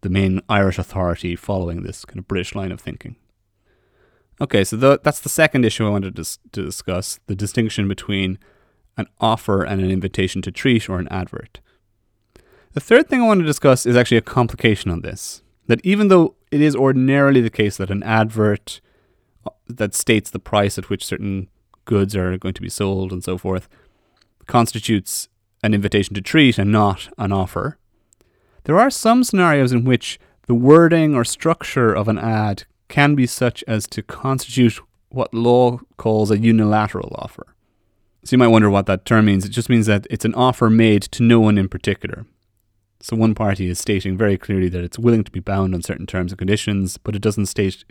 the 0.00 0.08
main 0.08 0.40
Irish 0.48 0.78
authority 0.78 1.36
following 1.36 1.82
this 1.82 2.04
kind 2.04 2.18
of 2.18 2.26
British 2.26 2.54
line 2.54 2.72
of 2.72 2.80
thinking. 2.80 3.16
Okay, 4.40 4.64
so 4.64 4.76
the, 4.76 4.98
that's 5.02 5.20
the 5.20 5.28
second 5.28 5.66
issue 5.66 5.86
I 5.86 5.90
wanted 5.90 6.16
to, 6.16 6.24
to 6.52 6.62
discuss 6.62 7.20
the 7.26 7.34
distinction 7.34 7.86
between 7.86 8.38
an 8.96 9.06
offer 9.20 9.62
and 9.62 9.82
an 9.82 9.90
invitation 9.90 10.40
to 10.42 10.50
treat 10.50 10.88
or 10.88 10.98
an 10.98 11.08
advert. 11.08 11.60
The 12.72 12.80
third 12.80 13.08
thing 13.08 13.20
I 13.20 13.26
want 13.26 13.40
to 13.40 13.46
discuss 13.46 13.84
is 13.84 13.96
actually 13.96 14.18
a 14.18 14.22
complication 14.22 14.92
on 14.92 15.00
this. 15.00 15.42
That 15.66 15.84
even 15.84 16.06
though 16.06 16.36
it 16.52 16.60
is 16.60 16.76
ordinarily 16.76 17.40
the 17.40 17.50
case 17.50 17.76
that 17.78 17.90
an 17.90 18.04
advert 18.04 18.80
uh, 19.44 19.50
that 19.68 19.94
states 19.94 20.30
the 20.30 20.38
price 20.38 20.78
at 20.78 20.88
which 20.88 21.04
certain 21.04 21.48
goods 21.84 22.14
are 22.14 22.38
going 22.38 22.54
to 22.54 22.62
be 22.62 22.68
sold 22.68 23.10
and 23.10 23.24
so 23.24 23.36
forth 23.36 23.68
constitutes 24.46 25.28
an 25.64 25.74
invitation 25.74 26.14
to 26.14 26.20
treat 26.20 26.58
and 26.58 26.70
not 26.70 27.08
an 27.18 27.32
offer, 27.32 27.76
there 28.64 28.78
are 28.78 28.90
some 28.90 29.24
scenarios 29.24 29.72
in 29.72 29.84
which 29.84 30.20
the 30.46 30.54
wording 30.54 31.14
or 31.14 31.24
structure 31.24 31.92
of 31.92 32.06
an 32.06 32.18
ad 32.18 32.64
can 32.88 33.14
be 33.16 33.26
such 33.26 33.64
as 33.66 33.86
to 33.88 34.02
constitute 34.02 34.80
what 35.08 35.34
law 35.34 35.80
calls 35.96 36.30
a 36.30 36.38
unilateral 36.38 37.12
offer. 37.16 37.54
So 38.24 38.34
you 38.34 38.38
might 38.38 38.48
wonder 38.48 38.70
what 38.70 38.86
that 38.86 39.04
term 39.04 39.24
means. 39.24 39.44
It 39.44 39.50
just 39.50 39.68
means 39.68 39.86
that 39.86 40.06
it's 40.08 40.24
an 40.24 40.34
offer 40.34 40.70
made 40.70 41.02
to 41.02 41.22
no 41.24 41.40
one 41.40 41.58
in 41.58 41.68
particular. 41.68 42.26
So 43.02 43.16
one 43.16 43.34
party 43.34 43.68
is 43.68 43.78
stating 43.78 44.16
very 44.18 44.36
clearly 44.36 44.68
that 44.68 44.84
it's 44.84 44.98
willing 44.98 45.24
to 45.24 45.30
be 45.30 45.40
bound 45.40 45.74
on 45.74 45.82
certain 45.82 46.06
terms 46.06 46.32
and 46.32 46.38
conditions, 46.38 46.98
but 46.98 47.16
it 47.16 47.22
doesn't 47.22 47.46
state 47.46 47.84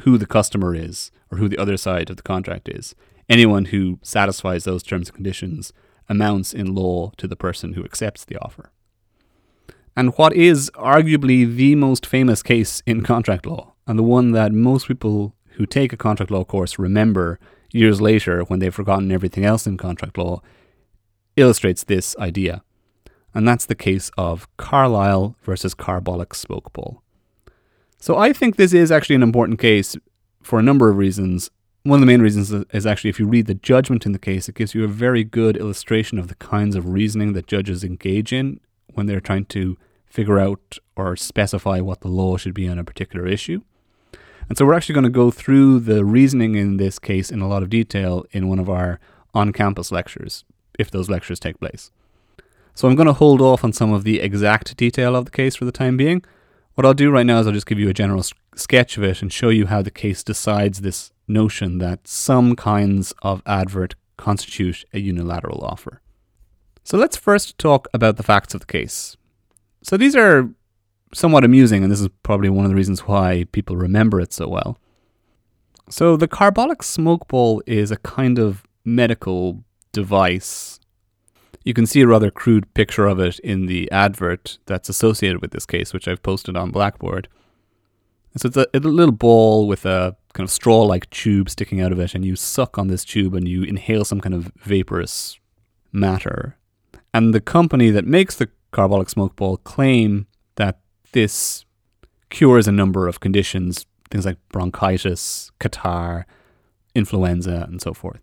who 0.00 0.18
the 0.18 0.26
customer 0.26 0.74
is 0.74 1.10
or 1.30 1.38
who 1.38 1.48
the 1.48 1.58
other 1.58 1.78
side 1.78 2.10
of 2.10 2.16
the 2.16 2.22
contract 2.22 2.68
is. 2.68 2.94
Anyone 3.28 3.66
who 3.66 3.98
satisfies 4.02 4.64
those 4.64 4.82
terms 4.82 5.08
and 5.08 5.14
conditions 5.14 5.72
amounts 6.10 6.52
in 6.52 6.74
law 6.74 7.12
to 7.16 7.26
the 7.26 7.36
person 7.36 7.72
who 7.72 7.84
accepts 7.84 8.26
the 8.26 8.36
offer. 8.36 8.70
And 9.96 10.12
what 10.18 10.34
is 10.34 10.70
arguably 10.74 11.50
the 11.50 11.74
most 11.74 12.04
famous 12.04 12.42
case 12.42 12.82
in 12.84 13.02
contract 13.02 13.46
law, 13.46 13.72
and 13.86 13.98
the 13.98 14.02
one 14.02 14.32
that 14.32 14.52
most 14.52 14.88
people 14.88 15.34
who 15.52 15.64
take 15.64 15.92
a 15.92 15.96
contract 15.96 16.30
law 16.30 16.44
course 16.44 16.78
remember 16.78 17.38
years 17.72 18.00
later 18.00 18.42
when 18.42 18.58
they've 18.58 18.74
forgotten 18.74 19.10
everything 19.10 19.44
else 19.44 19.66
in 19.66 19.78
contract 19.78 20.18
law, 20.18 20.42
illustrates 21.36 21.84
this 21.84 22.14
idea 22.18 22.62
and 23.34 23.46
that's 23.46 23.66
the 23.66 23.74
case 23.74 24.10
of 24.16 24.48
Carlill 24.56 25.36
versus 25.42 25.74
Carbolic 25.74 26.34
Smoke 26.34 26.72
Ball. 26.72 27.02
So 27.98 28.16
I 28.16 28.32
think 28.32 28.56
this 28.56 28.72
is 28.72 28.92
actually 28.92 29.16
an 29.16 29.22
important 29.22 29.58
case 29.58 29.96
for 30.42 30.58
a 30.58 30.62
number 30.62 30.88
of 30.90 30.96
reasons. 30.96 31.50
One 31.82 31.96
of 31.96 32.00
the 32.00 32.06
main 32.06 32.22
reasons 32.22 32.52
is 32.52 32.86
actually 32.86 33.10
if 33.10 33.18
you 33.18 33.26
read 33.26 33.46
the 33.46 33.54
judgment 33.54 34.06
in 34.06 34.12
the 34.12 34.18
case, 34.18 34.48
it 34.48 34.54
gives 34.54 34.74
you 34.74 34.84
a 34.84 34.88
very 34.88 35.24
good 35.24 35.56
illustration 35.56 36.18
of 36.18 36.28
the 36.28 36.34
kinds 36.36 36.76
of 36.76 36.90
reasoning 36.90 37.32
that 37.32 37.46
judges 37.46 37.82
engage 37.82 38.32
in 38.32 38.60
when 38.94 39.06
they're 39.06 39.20
trying 39.20 39.46
to 39.46 39.76
figure 40.06 40.38
out 40.38 40.78
or 40.96 41.16
specify 41.16 41.80
what 41.80 42.00
the 42.00 42.08
law 42.08 42.36
should 42.36 42.54
be 42.54 42.68
on 42.68 42.78
a 42.78 42.84
particular 42.84 43.26
issue. 43.26 43.60
And 44.48 44.56
so 44.56 44.66
we're 44.66 44.74
actually 44.74 44.94
going 44.94 45.04
to 45.04 45.10
go 45.10 45.30
through 45.30 45.80
the 45.80 46.04
reasoning 46.04 46.54
in 46.54 46.76
this 46.76 46.98
case 46.98 47.30
in 47.30 47.40
a 47.40 47.48
lot 47.48 47.62
of 47.62 47.70
detail 47.70 48.24
in 48.30 48.48
one 48.48 48.58
of 48.58 48.68
our 48.68 49.00
on 49.32 49.52
campus 49.52 49.90
lectures, 49.90 50.44
if 50.78 50.90
those 50.90 51.10
lectures 51.10 51.40
take 51.40 51.58
place. 51.58 51.90
So 52.74 52.88
I'm 52.88 52.96
going 52.96 53.06
to 53.06 53.12
hold 53.12 53.40
off 53.40 53.62
on 53.62 53.72
some 53.72 53.92
of 53.92 54.02
the 54.02 54.20
exact 54.20 54.76
detail 54.76 55.14
of 55.14 55.26
the 55.26 55.30
case 55.30 55.54
for 55.54 55.64
the 55.64 55.72
time 55.72 55.96
being. 55.96 56.24
What 56.74 56.84
I'll 56.84 56.92
do 56.92 57.10
right 57.10 57.24
now 57.24 57.38
is 57.38 57.46
I'll 57.46 57.52
just 57.52 57.66
give 57.66 57.78
you 57.78 57.88
a 57.88 57.94
general 57.94 58.24
sketch 58.56 58.98
of 58.98 59.04
it 59.04 59.22
and 59.22 59.32
show 59.32 59.48
you 59.48 59.66
how 59.66 59.80
the 59.80 59.92
case 59.92 60.24
decides 60.24 60.80
this 60.80 61.12
notion 61.28 61.78
that 61.78 62.08
some 62.08 62.56
kinds 62.56 63.14
of 63.22 63.42
advert 63.46 63.94
constitute 64.16 64.84
a 64.92 64.98
unilateral 64.98 65.64
offer. 65.64 66.00
So 66.82 66.98
let's 66.98 67.16
first 67.16 67.58
talk 67.58 67.86
about 67.94 68.16
the 68.16 68.24
facts 68.24 68.54
of 68.54 68.60
the 68.60 68.66
case. 68.66 69.16
So 69.82 69.96
these 69.96 70.16
are 70.16 70.50
somewhat 71.14 71.44
amusing, 71.44 71.84
and 71.84 71.92
this 71.92 72.00
is 72.00 72.08
probably 72.24 72.48
one 72.48 72.64
of 72.64 72.70
the 72.70 72.76
reasons 72.76 73.00
why 73.02 73.46
people 73.52 73.76
remember 73.76 74.20
it 74.20 74.32
so 74.32 74.48
well. 74.48 74.78
So 75.88 76.16
the 76.16 76.28
carbolic 76.28 76.82
smoke 76.82 77.28
ball 77.28 77.62
is 77.66 77.90
a 77.92 77.96
kind 77.98 78.38
of 78.38 78.64
medical 78.84 79.62
device 79.92 80.80
you 81.64 81.72
can 81.72 81.86
see 81.86 82.02
a 82.02 82.06
rather 82.06 82.30
crude 82.30 82.72
picture 82.74 83.06
of 83.06 83.18
it 83.18 83.38
in 83.40 83.66
the 83.66 83.90
advert 83.90 84.58
that's 84.66 84.88
associated 84.88 85.40
with 85.40 85.50
this 85.50 85.66
case, 85.66 85.92
which 85.92 86.06
I've 86.06 86.22
posted 86.22 86.56
on 86.56 86.70
Blackboard. 86.70 87.28
So 88.36 88.48
it's 88.48 88.56
a, 88.56 88.66
a 88.74 88.80
little 88.80 89.14
ball 89.14 89.66
with 89.66 89.86
a 89.86 90.16
kind 90.34 90.46
of 90.46 90.50
straw 90.50 90.82
like 90.82 91.08
tube 91.10 91.48
sticking 91.48 91.80
out 91.80 91.92
of 91.92 92.00
it, 92.00 92.14
and 92.14 92.24
you 92.24 92.36
suck 92.36 92.78
on 92.78 92.88
this 92.88 93.04
tube 93.04 93.34
and 93.34 93.48
you 93.48 93.62
inhale 93.62 94.04
some 94.04 94.20
kind 94.20 94.34
of 94.34 94.52
vaporous 94.56 95.38
matter. 95.92 96.58
And 97.14 97.32
the 97.32 97.40
company 97.40 97.90
that 97.90 98.04
makes 98.04 98.36
the 98.36 98.50
carbolic 98.72 99.08
smoke 99.08 99.36
ball 99.36 99.56
claim 99.58 100.26
that 100.56 100.80
this 101.12 101.64
cures 102.28 102.66
a 102.66 102.72
number 102.72 103.06
of 103.06 103.20
conditions, 103.20 103.86
things 104.10 104.26
like 104.26 104.36
bronchitis, 104.50 105.52
catarrh, 105.60 106.24
influenza, 106.94 107.66
and 107.68 107.80
so 107.80 107.94
forth. 107.94 108.20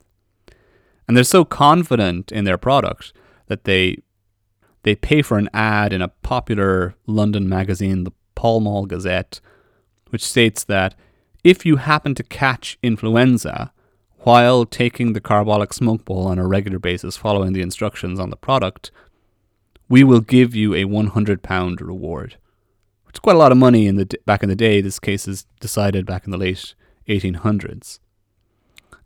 And 1.07 1.15
they're 1.15 1.23
so 1.23 1.45
confident 1.45 2.31
in 2.31 2.43
their 2.43 2.57
product 2.57 3.13
that 3.51 3.65
they 3.65 3.97
they 4.83 4.95
pay 4.95 5.21
for 5.21 5.37
an 5.37 5.49
ad 5.53 5.91
in 5.91 6.01
a 6.01 6.07
popular 6.07 6.95
London 7.05 7.49
magazine, 7.49 8.05
the 8.05 8.13
Pall 8.33 8.61
Mall 8.61 8.85
Gazette, 8.85 9.41
which 10.09 10.25
states 10.25 10.63
that 10.63 10.95
if 11.43 11.65
you 11.65 11.75
happen 11.75 12.15
to 12.15 12.23
catch 12.23 12.79
influenza 12.81 13.73
while 14.19 14.65
taking 14.65 15.11
the 15.11 15.19
carbolic 15.19 15.73
smoke 15.73 16.05
ball 16.05 16.27
on 16.27 16.39
a 16.39 16.47
regular 16.47 16.79
basis 16.79 17.17
following 17.17 17.51
the 17.51 17.61
instructions 17.61 18.21
on 18.21 18.29
the 18.29 18.37
product, 18.37 18.89
we 19.89 20.01
will 20.01 20.21
give 20.21 20.55
you 20.55 20.73
a 20.73 20.85
£100 20.85 21.81
reward. 21.81 22.37
Which 23.03 23.17
is 23.17 23.19
quite 23.19 23.35
a 23.35 23.39
lot 23.39 23.51
of 23.51 23.57
money 23.57 23.85
in 23.85 23.97
the 23.97 24.07
back 24.25 24.43
in 24.43 24.49
the 24.49 24.55
day. 24.55 24.79
This 24.79 24.97
case 24.97 25.27
is 25.27 25.45
decided 25.59 26.05
back 26.05 26.23
in 26.23 26.31
the 26.31 26.37
late 26.37 26.73
1800s. 27.09 27.99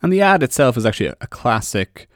And 0.04 0.14
the 0.14 0.22
ad 0.22 0.44
itself 0.44 0.78
is 0.78 0.86
actually 0.86 1.14
a 1.20 1.28
classic 1.28 2.08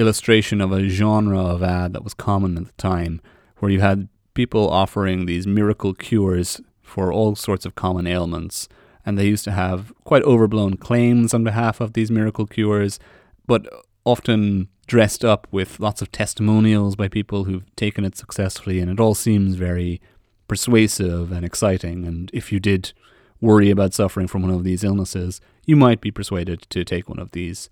illustration 0.00 0.60
of 0.60 0.72
a 0.72 0.88
genre 0.88 1.38
of 1.38 1.62
ad 1.62 1.92
that 1.92 2.02
was 2.02 2.14
common 2.14 2.56
at 2.56 2.66
the 2.66 2.72
time, 2.72 3.20
where 3.58 3.70
you 3.70 3.80
had 3.80 4.08
people 4.34 4.68
offering 4.70 5.26
these 5.26 5.46
miracle 5.46 5.92
cures 5.94 6.60
for 6.82 7.12
all 7.12 7.36
sorts 7.36 7.66
of 7.66 7.74
common 7.74 8.06
ailments. 8.06 8.68
And 9.04 9.18
they 9.18 9.26
used 9.26 9.44
to 9.44 9.52
have 9.52 9.92
quite 10.04 10.22
overblown 10.22 10.76
claims 10.76 11.34
on 11.34 11.44
behalf 11.44 11.80
of 11.80 11.92
these 11.92 12.10
miracle 12.10 12.46
cures, 12.46 12.98
but 13.46 13.66
often 14.04 14.68
dressed 14.86 15.24
up 15.24 15.46
with 15.50 15.78
lots 15.78 16.02
of 16.02 16.10
testimonials 16.10 16.96
by 16.96 17.08
people 17.08 17.44
who've 17.44 17.74
taken 17.76 18.04
it 18.04 18.16
successfully. 18.16 18.80
And 18.80 18.90
it 18.90 19.00
all 19.00 19.14
seems 19.14 19.54
very 19.54 20.00
persuasive 20.48 21.30
and 21.30 21.44
exciting. 21.44 22.04
And 22.04 22.30
if 22.32 22.50
you 22.50 22.58
did 22.60 22.92
worry 23.40 23.70
about 23.70 23.94
suffering 23.94 24.26
from 24.26 24.42
one 24.42 24.50
of 24.50 24.64
these 24.64 24.84
illnesses, 24.84 25.40
you 25.64 25.76
might 25.76 26.00
be 26.00 26.10
persuaded 26.10 26.62
to 26.70 26.84
take 26.84 27.08
one 27.08 27.18
of 27.18 27.30
these 27.30 27.70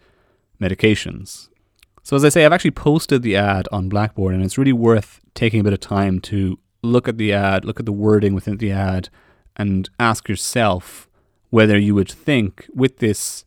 medications. 0.60 1.48
So, 2.08 2.16
as 2.16 2.24
I 2.24 2.30
say, 2.30 2.46
I've 2.46 2.54
actually 2.54 2.70
posted 2.70 3.20
the 3.20 3.36
ad 3.36 3.68
on 3.70 3.90
Blackboard, 3.90 4.34
and 4.34 4.42
it's 4.42 4.56
really 4.56 4.72
worth 4.72 5.20
taking 5.34 5.60
a 5.60 5.62
bit 5.62 5.74
of 5.74 5.80
time 5.80 6.20
to 6.20 6.58
look 6.82 7.06
at 7.06 7.18
the 7.18 7.34
ad, 7.34 7.66
look 7.66 7.78
at 7.78 7.84
the 7.84 7.92
wording 7.92 8.32
within 8.32 8.56
the 8.56 8.72
ad, 8.72 9.10
and 9.56 9.90
ask 10.00 10.26
yourself 10.26 11.06
whether 11.50 11.76
you 11.76 11.94
would 11.94 12.10
think 12.10 12.66
with 12.72 12.96
this 13.00 13.44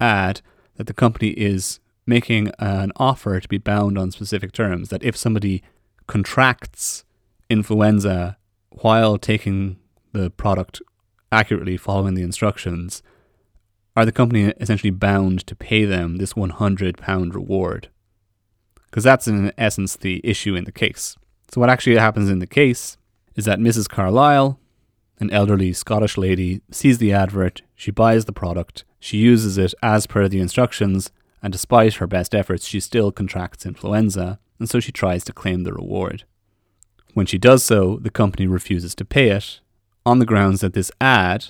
ad 0.00 0.40
that 0.76 0.86
the 0.86 0.94
company 0.94 1.32
is 1.32 1.78
making 2.06 2.50
an 2.58 2.92
offer 2.96 3.38
to 3.40 3.46
be 3.46 3.58
bound 3.58 3.98
on 3.98 4.10
specific 4.10 4.52
terms. 4.52 4.88
That 4.88 5.04
if 5.04 5.14
somebody 5.14 5.62
contracts 6.06 7.04
influenza 7.50 8.38
while 8.70 9.18
taking 9.18 9.76
the 10.12 10.30
product 10.30 10.80
accurately 11.30 11.76
following 11.76 12.14
the 12.14 12.22
instructions, 12.22 13.02
are 13.96 14.04
the 14.04 14.12
company 14.12 14.52
essentially 14.60 14.90
bound 14.90 15.46
to 15.46 15.56
pay 15.56 15.84
them 15.84 16.16
this 16.16 16.34
£100 16.34 17.34
reward? 17.34 17.88
Because 18.84 19.04
that's 19.04 19.26
in 19.26 19.52
essence 19.56 19.96
the 19.96 20.20
issue 20.22 20.54
in 20.54 20.64
the 20.64 20.72
case. 20.72 21.16
So, 21.50 21.60
what 21.60 21.70
actually 21.70 21.96
happens 21.96 22.28
in 22.28 22.38
the 22.38 22.46
case 22.46 22.98
is 23.34 23.46
that 23.46 23.58
Mrs. 23.58 23.88
Carlill, 23.88 24.58
an 25.18 25.30
elderly 25.30 25.72
Scottish 25.72 26.18
lady, 26.18 26.60
sees 26.70 26.98
the 26.98 27.12
advert, 27.12 27.62
she 27.74 27.90
buys 27.90 28.26
the 28.26 28.32
product, 28.32 28.84
she 29.00 29.18
uses 29.18 29.56
it 29.56 29.74
as 29.82 30.06
per 30.06 30.28
the 30.28 30.40
instructions, 30.40 31.10
and 31.42 31.52
despite 31.52 31.94
her 31.94 32.06
best 32.06 32.34
efforts, 32.34 32.66
she 32.66 32.80
still 32.80 33.12
contracts 33.12 33.64
influenza, 33.64 34.38
and 34.58 34.68
so 34.68 34.80
she 34.80 34.92
tries 34.92 35.24
to 35.24 35.32
claim 35.32 35.62
the 35.62 35.72
reward. 35.72 36.24
When 37.14 37.26
she 37.26 37.38
does 37.38 37.62
so, 37.64 37.98
the 38.02 38.10
company 38.10 38.46
refuses 38.46 38.94
to 38.96 39.04
pay 39.04 39.30
it 39.30 39.60
on 40.04 40.18
the 40.18 40.26
grounds 40.26 40.60
that 40.60 40.74
this 40.74 40.90
ad 41.00 41.46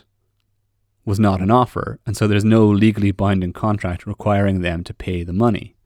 was 1.06 1.18
not 1.18 1.40
an 1.40 1.50
offer, 1.50 1.98
and 2.04 2.16
so 2.16 2.26
there's 2.26 2.44
no 2.44 2.66
legally 2.66 3.12
binding 3.12 3.52
contract 3.52 4.06
requiring 4.06 4.60
them 4.60 4.84
to 4.84 4.92
pay 4.92 5.22
the 5.22 5.32
money. 5.32 5.76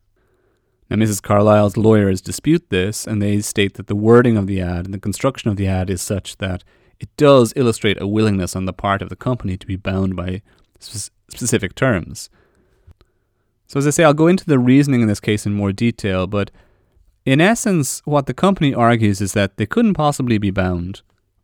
Now, 0.88 0.96
Mrs. 0.96 1.22
Carlill's 1.22 1.76
lawyers 1.76 2.20
dispute 2.20 2.70
this, 2.70 3.06
and 3.06 3.22
they 3.22 3.40
state 3.40 3.74
that 3.74 3.86
the 3.86 3.94
wording 3.94 4.36
of 4.36 4.48
the 4.48 4.60
ad 4.60 4.86
and 4.86 4.94
the 4.94 4.98
construction 4.98 5.48
of 5.48 5.56
the 5.56 5.68
ad 5.68 5.88
is 5.90 6.02
such 6.02 6.38
that 6.38 6.64
it 6.98 7.14
does 7.16 7.52
illustrate 7.54 8.00
a 8.00 8.08
willingness 8.08 8.56
on 8.56 8.64
the 8.64 8.72
part 8.72 9.02
of 9.02 9.08
the 9.08 9.14
company 9.14 9.56
to 9.56 9.66
be 9.66 9.76
bound 9.76 10.16
by 10.16 10.42
sp- 10.80 11.12
specific 11.28 11.74
terms. 11.74 12.28
So, 13.68 13.78
as 13.78 13.86
I 13.86 13.90
say, 13.90 14.02
I'll 14.04 14.14
go 14.14 14.26
into 14.26 14.46
the 14.46 14.58
reasoning 14.58 15.02
in 15.02 15.06
this 15.06 15.20
case 15.20 15.46
in 15.46 15.54
more 15.54 15.70
detail, 15.72 16.26
but 16.26 16.50
In 17.24 17.40
essence, 17.40 18.00
what 18.04 18.26
the 18.26 18.34
company 18.34 18.74
argues 18.74 19.20
is 19.20 19.34
that 19.34 19.56
they 19.56 19.66
couldn't 19.66 19.94
possibly 19.94 20.38
be 20.38 20.50
bound 20.50 21.02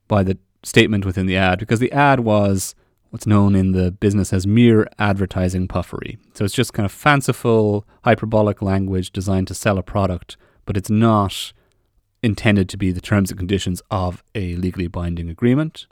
by 0.09 0.23
the 0.23 0.39
statement 0.63 1.05
within 1.05 1.27
the 1.27 1.37
ad 1.37 1.59
because 1.59 1.81
the 1.81 1.93
ad 1.93 2.21
was 2.21 2.75
what's 3.11 3.27
known 3.27 3.55
in 3.55 3.73
the 3.73 3.91
business 3.91 4.33
as 4.33 4.47
mere 4.47 4.89
advertising 4.99 5.69
puffery. 5.69 6.19
So 6.35 6.45
it's 6.45 6.55
just 6.55 6.73
kind 6.73 6.85
of 6.85 6.93
fanciful, 6.93 7.87
hyperbolic 8.05 8.61
language 8.61 9.11
designed 9.11 9.49
to 9.49 9.55
sell 9.55 9.79
a 9.79 9.83
product, 9.83 10.37
but 10.65 10.77
it's 10.77 10.91
not 10.91 11.53
intended 12.23 12.69
to 12.69 12.77
be 12.77 12.91
the 12.91 13.01
terms 13.01 13.31
and 13.31 13.39
conditions 13.39 13.81
of 13.91 14.23
a 14.35 14.57
legally 14.57 14.89
binding 14.89 15.31
agreement. 15.31 15.87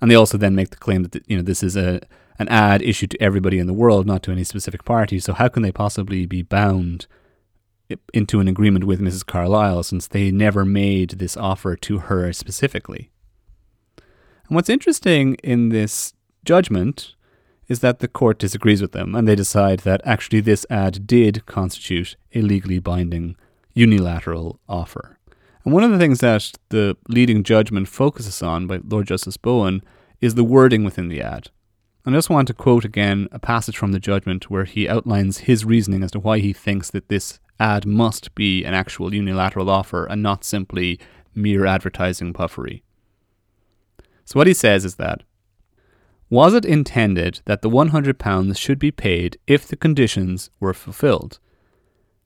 And 0.00 0.10
they 0.10 0.14
also 0.14 0.36
then 0.36 0.54
make 0.54 0.70
the 0.70 0.76
claim 0.76 1.02
that 1.04 1.22
you 1.26 1.36
know 1.36 1.42
this 1.42 1.62
is 1.62 1.76
a 1.76 2.00
an 2.38 2.48
ad 2.48 2.82
issued 2.82 3.10
to 3.10 3.22
everybody 3.22 3.58
in 3.58 3.66
the 3.66 3.72
world, 3.72 4.06
not 4.06 4.22
to 4.24 4.30
any 4.30 4.44
specific 4.44 4.84
party. 4.84 5.18
So 5.18 5.32
how 5.32 5.48
can 5.48 5.62
they 5.62 5.72
possibly 5.72 6.26
be 6.26 6.42
bound 6.42 7.06
into 8.12 8.40
an 8.40 8.48
agreement 8.48 8.84
with 8.84 9.00
Mrs. 9.00 9.24
Carlill 9.24 9.82
since 9.82 10.06
they 10.06 10.30
never 10.30 10.64
made 10.64 11.12
this 11.12 11.36
offer 11.36 11.76
to 11.76 11.98
her 11.98 12.32
specifically? 12.32 13.10
And 14.48 14.54
what's 14.54 14.68
interesting 14.68 15.36
in 15.42 15.70
this 15.70 16.12
judgment 16.46 17.14
is 17.68 17.80
that 17.80 17.98
the 17.98 18.08
court 18.08 18.38
disagrees 18.38 18.80
with 18.80 18.92
them 18.92 19.14
and 19.14 19.26
they 19.26 19.34
decide 19.34 19.80
that 19.80 20.00
actually 20.04 20.40
this 20.40 20.64
ad 20.70 21.06
did 21.06 21.44
constitute 21.46 22.16
a 22.34 22.40
legally 22.40 22.78
binding 22.78 23.36
unilateral 23.74 24.60
offer. 24.68 25.18
And 25.64 25.74
one 25.74 25.82
of 25.82 25.90
the 25.90 25.98
things 25.98 26.20
that 26.20 26.52
the 26.68 26.96
leading 27.08 27.42
judgment 27.42 27.88
focuses 27.88 28.40
on 28.40 28.66
by 28.66 28.80
Lord 28.82 29.08
Justice 29.08 29.36
Bowen 29.36 29.82
is 30.20 30.34
the 30.34 30.44
wording 30.44 30.84
within 30.84 31.08
the 31.08 31.20
ad. 31.20 31.50
I 32.08 32.12
just 32.12 32.30
want 32.30 32.46
to 32.46 32.54
quote 32.54 32.84
again 32.84 33.26
a 33.32 33.40
passage 33.40 33.76
from 33.76 33.90
the 33.90 33.98
judgment 33.98 34.48
where 34.48 34.64
he 34.64 34.88
outlines 34.88 35.38
his 35.38 35.64
reasoning 35.64 36.04
as 36.04 36.12
to 36.12 36.20
why 36.20 36.38
he 36.38 36.52
thinks 36.52 36.88
that 36.92 37.08
this 37.08 37.40
ad 37.58 37.84
must 37.84 38.32
be 38.36 38.64
an 38.64 38.74
actual 38.74 39.12
unilateral 39.12 39.68
offer 39.68 40.06
and 40.06 40.22
not 40.22 40.44
simply 40.44 41.00
mere 41.34 41.66
advertising 41.66 42.32
puffery. 42.32 42.84
So, 44.24 44.38
what 44.38 44.46
he 44.46 44.54
says 44.54 44.84
is 44.84 44.94
that 44.96 45.22
was 46.28 46.54
it 46.54 46.64
intended 46.64 47.40
that 47.44 47.62
the 47.62 47.70
£100 47.70 48.56
should 48.56 48.78
be 48.78 48.90
paid 48.90 49.38
if 49.46 49.66
the 49.66 49.76
conditions 49.76 50.50
were 50.58 50.74
fulfilled? 50.74 51.38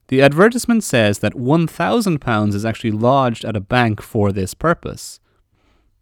The 0.09 0.23
advertisement 0.23 0.83
says 0.83 1.19
that 1.19 1.35
£1,000 1.35 2.55
is 2.55 2.65
actually 2.65 2.91
lodged 2.91 3.45
at 3.45 3.57
a 3.57 3.61
bank 3.61 4.03
for 4.03 4.33
this 4.33 4.55
purpose. 4.55 5.21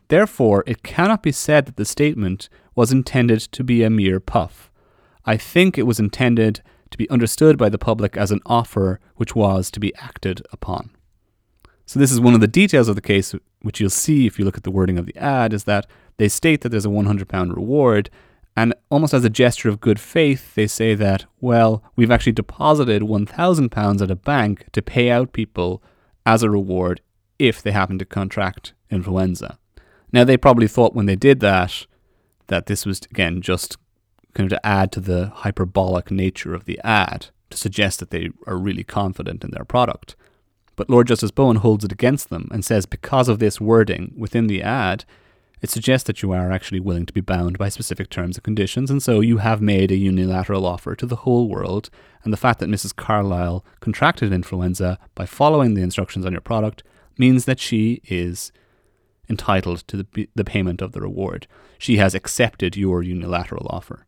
Therefore, 0.09 0.65
it 0.67 0.83
cannot 0.83 1.23
be 1.23 1.33
said 1.33 1.67
that 1.67 1.77
the 1.77 1.85
statement 1.85 2.49
was 2.75 2.93
intended 2.93 3.41
to 3.41 3.63
be 3.63 3.83
a 3.83 3.91
mere 3.91 4.21
puff. 4.21 4.71
I 5.27 5.37
think 5.37 5.77
it 5.77 5.83
was 5.83 6.01
intended 6.01 6.63
to 6.91 6.97
be 6.97 7.11
understood 7.11 7.59
by 7.59 7.69
the 7.69 7.77
public 7.77 8.17
as 8.17 8.31
an 8.31 8.41
offer 8.47 9.01
which 9.17 9.35
was 9.35 9.71
to 9.73 9.81
be 9.81 9.95
acted 9.97 10.41
upon. 10.53 10.91
So, 11.85 11.99
this 11.99 12.13
is 12.13 12.21
one 12.21 12.35
of 12.35 12.41
the 12.41 12.47
details 12.47 12.89
of 12.89 12.95
the 12.95 13.03
case, 13.03 13.35
which 13.61 13.81
you'll 13.81 13.91
see 13.91 14.27
if 14.27 14.39
you 14.39 14.45
look 14.45 14.57
at 14.57 14.63
the 14.63 14.71
wording 14.71 14.99
of 14.99 15.07
the 15.07 15.17
ad, 15.17 15.53
is 15.53 15.65
that 15.65 15.87
they 16.19 16.29
state 16.29 16.61
that 16.61 16.69
there's 16.69 16.87
a 16.87 16.91
£100 16.91 17.57
reward, 17.57 18.11
and 18.57 18.75
almost 18.91 19.15
as 19.15 19.25
a 19.25 19.31
gesture 19.31 19.69
of 19.69 19.81
good 19.81 20.01
faith, 20.01 20.55
they 20.55 20.67
say 20.67 20.95
that, 20.95 21.25
well, 21.41 21.83
we've 21.97 22.11
actually 22.11 22.33
deposited 22.33 23.03
£1,000 23.03 24.03
at 24.03 24.11
a 24.11 24.17
bank 24.17 24.67
to 24.73 24.83
pay 24.83 25.11
out 25.11 25.33
people 25.33 25.83
as 26.27 26.43
a 26.43 26.51
reward 26.51 27.01
if 27.39 27.63
they 27.63 27.71
happen 27.71 27.99
to 27.99 28.05
contract 28.05 28.75
influenza. 28.91 29.59
Now, 30.13 30.25
they 30.25 30.37
probably 30.37 30.67
thought 30.67 30.95
when 30.95 31.07
they 31.07 31.17
did 31.17 31.41
that, 31.41 31.87
that 32.49 32.67
this 32.67 32.85
was, 32.85 33.01
again, 33.11 33.41
just 33.41 33.77
kind 34.35 34.51
of 34.51 34.59
to 34.59 34.67
add 34.67 34.91
to 34.93 35.01
the 35.01 35.29
hyperbolic 35.29 36.11
nature 36.11 36.55
of 36.55 36.65
the 36.65 36.81
ad, 36.83 37.27
to 37.51 37.57
suggest 37.57 38.01
that 38.01 38.11
they 38.11 38.31
are 38.47 38.59
really 38.59 38.85
confident 38.85 39.45
in 39.45 39.53
their 39.53 39.65
product. 39.65 40.17
But 40.75 40.91
Lord 40.91 41.07
Justice 41.07 41.31
Bowen 41.31 41.57
holds 41.57 41.85
it 41.85 41.93
against 41.93 42.29
them 42.29 42.49
and 42.51 42.65
says 42.65 42.87
because 42.87 43.29
of 43.29 43.39
this 43.39 43.61
wording 43.61 44.15
within 44.17 44.49
the 44.49 44.63
ad, 44.63 45.05
it 45.61 45.71
suggests 45.71 46.07
that 46.07 46.23
you 46.23 46.33
are 46.33 46.53
actually 46.53 46.81
willing 46.81 47.07
to 47.07 47.13
be 47.13 47.21
bound 47.21 47.59
by 47.59 47.69
specific 47.69 48.11
terms 48.11 48.37
and 48.37 48.45
conditions, 48.45 48.91
and 48.91 49.03
so 49.03 49.21
you 49.21 49.39
have 49.39 49.61
made 49.61 49.91
a 49.91 49.97
unilateral 49.97 50.67
offer 50.67 50.95
to 50.95 51.07
the 51.07 51.17
whole 51.17 51.49
world. 51.49 51.91
And 52.25 52.33
the 52.33 52.37
fact 52.37 52.61
that 52.61 52.69
Mrs. 52.69 52.95
Carlill 52.95 53.65
contracted 53.81 54.33
influenza 54.33 54.99
by 55.15 55.27
following 55.27 55.75
the 55.75 55.83
instructions 55.83 56.27
on 56.27 56.33
your 56.33 56.41
product 56.41 56.83
means 57.17 57.45
that 57.45 57.61
she 57.61 58.01
is 58.05 58.53
entitled 59.29 59.87
to 59.89 59.99
the, 59.99 60.29
the 60.35 60.45
payment 60.45 60.81
of 60.81 60.93
the 60.93 61.01
reward. 61.01 61.47
She 61.79 61.99
has 61.99 62.15
accepted 62.15 62.77
your 62.77 63.03
unilateral 63.03 63.67
offer. 63.69 64.07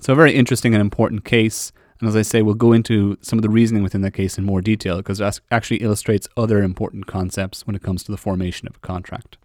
So, 0.00 0.12
a 0.12 0.16
very 0.16 0.34
interesting 0.34 0.74
and 0.74 0.80
important 0.80 1.24
case. 1.24 1.72
And 2.00 2.08
as 2.08 2.16
I 2.16 2.22
say, 2.22 2.42
we'll 2.42 2.54
go 2.54 2.72
into 2.72 3.16
some 3.20 3.38
of 3.38 3.42
the 3.42 3.48
reasoning 3.48 3.82
within 3.82 4.02
that 4.02 4.12
case 4.12 4.36
in 4.36 4.44
more 4.44 4.60
detail 4.60 4.96
because 4.96 5.20
it 5.20 5.40
actually 5.50 5.78
illustrates 5.78 6.28
other 6.36 6.62
important 6.62 7.06
concepts 7.06 7.66
when 7.66 7.76
it 7.76 7.82
comes 7.82 8.02
to 8.04 8.10
the 8.10 8.18
formation 8.18 8.68
of 8.68 8.76
a 8.76 8.80
contract. 8.80 9.38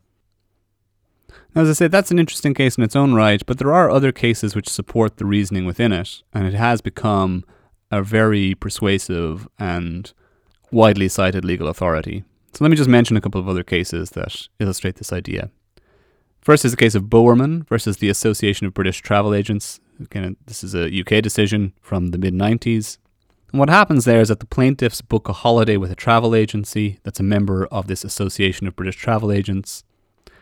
Now, 1.56 1.64
as 1.64 1.70
I 1.70 1.74
said, 1.74 1.92
that's 1.92 2.12
an 2.12 2.20
interesting 2.20 2.54
case 2.54 2.78
in 2.78 2.84
its 2.84 2.96
own 2.96 3.14
right, 3.14 3.44
but 3.46 3.58
there 3.58 3.74
are 3.74 3.90
other 3.90 4.12
cases 4.12 4.56
which 4.56 4.70
support 4.70 5.18
the 5.18 5.26
reasoning 5.26 5.66
within 5.66 5.92
it, 5.92 6.22
and 6.34 6.46
it 6.46 6.54
has 6.54 6.82
become 6.82 7.44
a 7.92 8.04
very 8.04 8.54
persuasive 8.56 9.48
and 9.58 10.14
widely 10.72 11.10
cited 11.10 11.44
legal 11.44 11.68
authority. 11.68 12.24
So 12.54 12.64
let 12.64 12.70
me 12.70 12.78
just 12.78 12.90
mention 12.90 13.18
a 13.18 13.22
couple 13.22 13.42
of 13.42 13.48
other 13.48 13.64
cases 13.64 14.12
that 14.12 14.48
illustrate 14.60 14.96
this 14.96 15.12
idea. 15.12 15.50
First 16.42 16.66
is 16.66 16.72
the 16.72 16.78
case 16.78 16.96
of 16.96 17.10
Bowerman 17.10 17.64
versus 17.64 17.98
the 17.98 18.10
Association 18.10 18.66
of 18.66 18.74
British 18.74 19.02
Travel 19.02 19.34
Agents. 19.34 19.80
Again, 20.00 20.38
this 20.46 20.64
is 20.64 20.74
a 20.74 20.88
UK 21.00 21.22
decision 21.22 21.74
from 21.82 22.08
the 22.08 22.18
mid 22.18 22.34
90s. 22.34 22.98
And 23.52 23.60
what 23.60 23.70
happens 23.70 24.06
there 24.06 24.22
is 24.22 24.30
that 24.30 24.40
the 24.40 24.46
plaintiffs 24.46 25.02
book 25.02 25.28
a 25.28 25.34
holiday 25.34 25.76
with 25.78 25.92
a 25.92 25.96
travel 25.96 26.36
agency 26.36 27.00
that's 27.04 27.20
a 27.20 27.24
member 27.24 27.66
of 27.68 27.88
this 27.88 28.04
Association 28.04 28.68
of 28.68 28.76
British 28.76 28.96
Travel 28.96 29.32
Agents. 29.32 29.84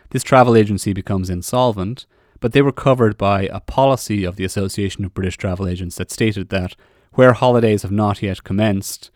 This 0.09 0.23
travel 0.23 0.55
agency 0.55 0.93
becomes 0.93 1.29
insolvent, 1.29 2.05
but 2.39 2.53
they 2.53 2.61
were 2.61 2.71
covered 2.71 3.17
by 3.17 3.43
a 3.43 3.59
policy 3.59 4.23
of 4.23 4.35
the 4.35 4.45
Association 4.45 5.03
of 5.03 5.13
British 5.13 5.37
Travel 5.37 5.67
Agents 5.67 5.95
that 5.95 6.11
stated 6.11 6.49
that 6.49 6.75
where 7.13 7.33
holidays 7.33 7.81
have 7.81 7.91
not 7.91 8.21
yet 8.21 8.43
commenced, 8.43 9.09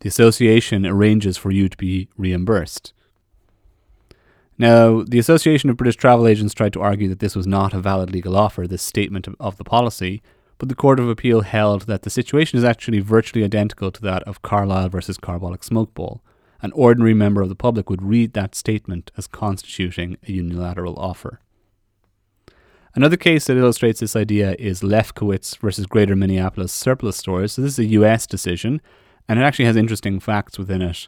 the 0.00 0.08
association 0.08 0.86
arranges 0.86 1.36
for 1.36 1.50
you 1.50 1.68
to 1.68 1.76
be 1.76 2.08
reimbursed. 2.16 2.92
Now, 4.58 5.02
the 5.02 5.18
Association 5.18 5.70
of 5.70 5.76
British 5.76 5.96
Travel 5.96 6.26
Agents 6.26 6.52
tried 6.52 6.72
to 6.72 6.80
argue 6.80 7.08
that 7.08 7.20
this 7.20 7.36
was 7.36 7.46
not 7.46 7.72
a 7.72 7.80
valid 7.80 8.10
legal 8.10 8.36
offer, 8.36 8.66
this 8.66 8.82
statement 8.82 9.28
of 9.40 9.56
the 9.56 9.64
policy, 9.64 10.22
but 10.58 10.68
the 10.68 10.74
Court 10.74 10.98
of 10.98 11.08
Appeal 11.08 11.42
held 11.42 11.82
that 11.82 12.02
the 12.02 12.10
situation 12.10 12.58
is 12.58 12.64
actually 12.64 12.98
virtually 12.98 13.44
identical 13.44 13.92
to 13.92 14.02
that 14.02 14.24
of 14.24 14.42
Carlill 14.42 14.88
versus 14.88 15.16
Carbolic 15.16 15.62
Smokeball, 15.62 16.20
an 16.60 16.72
ordinary 16.72 17.14
member 17.14 17.40
of 17.40 17.48
the 17.48 17.54
public 17.54 17.88
would 17.88 18.02
read 18.02 18.32
that 18.32 18.54
statement 18.54 19.10
as 19.16 19.26
constituting 19.26 20.16
a 20.26 20.32
unilateral 20.32 20.98
offer. 20.98 21.40
Another 22.94 23.16
case 23.16 23.46
that 23.46 23.56
illustrates 23.56 24.00
this 24.00 24.16
idea 24.16 24.56
is 24.58 24.82
Lefkowitz 24.82 25.56
versus 25.58 25.86
Greater 25.86 26.16
Minneapolis 26.16 26.72
Surplus 26.72 27.16
Stores. 27.16 27.52
So, 27.52 27.62
this 27.62 27.72
is 27.72 27.78
a 27.78 27.84
US 27.90 28.26
decision, 28.26 28.80
and 29.28 29.38
it 29.38 29.42
actually 29.42 29.66
has 29.66 29.76
interesting 29.76 30.18
facts 30.18 30.58
within 30.58 30.82
it, 30.82 31.06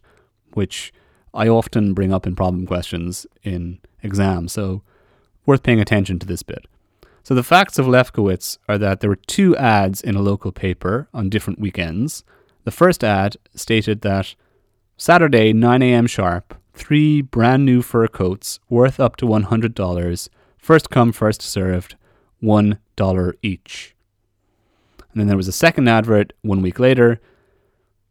which 0.53 0.93
I 1.35 1.49
often 1.49 1.95
bring 1.95 2.13
up 2.13 2.27
in 2.27 2.37
problem 2.37 2.67
questions 2.67 3.27
in 3.43 3.79
exams. 4.03 4.53
So, 4.53 4.83
worth 5.47 5.63
paying 5.63 5.81
attention 5.81 6.19
to 6.21 6.27
this 6.27 6.45
bit. 6.45 6.67
So, 7.25 7.35
the 7.35 7.43
facts 7.43 7.79
of 7.79 7.87
Lefkowitz 7.87 8.59
are 8.69 8.79
that 8.79 9.01
there 9.01 9.11
were 9.11 9.17
two 9.17 9.57
ads 9.57 10.01
in 10.01 10.15
a 10.15 10.23
local 10.23 10.53
paper 10.53 11.09
on 11.13 11.29
different 11.29 11.59
weekends. 11.59 12.25
The 12.65 12.71
first 12.71 13.03
ad 13.03 13.37
stated 13.55 14.03
that 14.03 14.35
Saturday, 15.03 15.55
9 15.55 15.81
a.m. 15.81 16.07
sharp, 16.07 16.55
three 16.75 17.23
brand 17.23 17.65
new 17.65 17.81
fur 17.81 18.07
coats 18.07 18.61
worth 18.69 19.01
up 19.01 19.17
to 19.17 19.25
$100, 19.25 20.29
first 20.59 20.91
come, 20.91 21.11
first 21.11 21.41
served, 21.41 21.97
$1 22.43 23.33
each. 23.41 23.97
And 24.99 25.19
then 25.19 25.27
there 25.27 25.39
was 25.39 25.49
a 25.49 25.53
second 25.53 25.89
advert 25.89 26.35
one 26.43 26.61
week 26.61 26.79
later. 26.79 27.19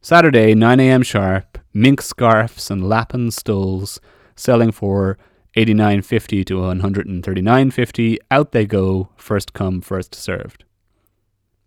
Saturday, 0.01 0.55
9 0.55 0.79
a.m. 0.79 1.03
sharp, 1.03 1.59
mink 1.75 2.01
scarfs 2.01 2.71
and 2.71 2.89
lapin 2.89 3.29
stoles 3.29 3.99
selling 4.35 4.71
for 4.71 5.19
89.50 5.55 6.43
to 6.47 6.55
139.50. 6.55 8.17
Out 8.31 8.51
they 8.51 8.65
go, 8.65 9.09
first 9.15 9.53
come, 9.53 9.81
first 9.81 10.15
served. 10.15 10.63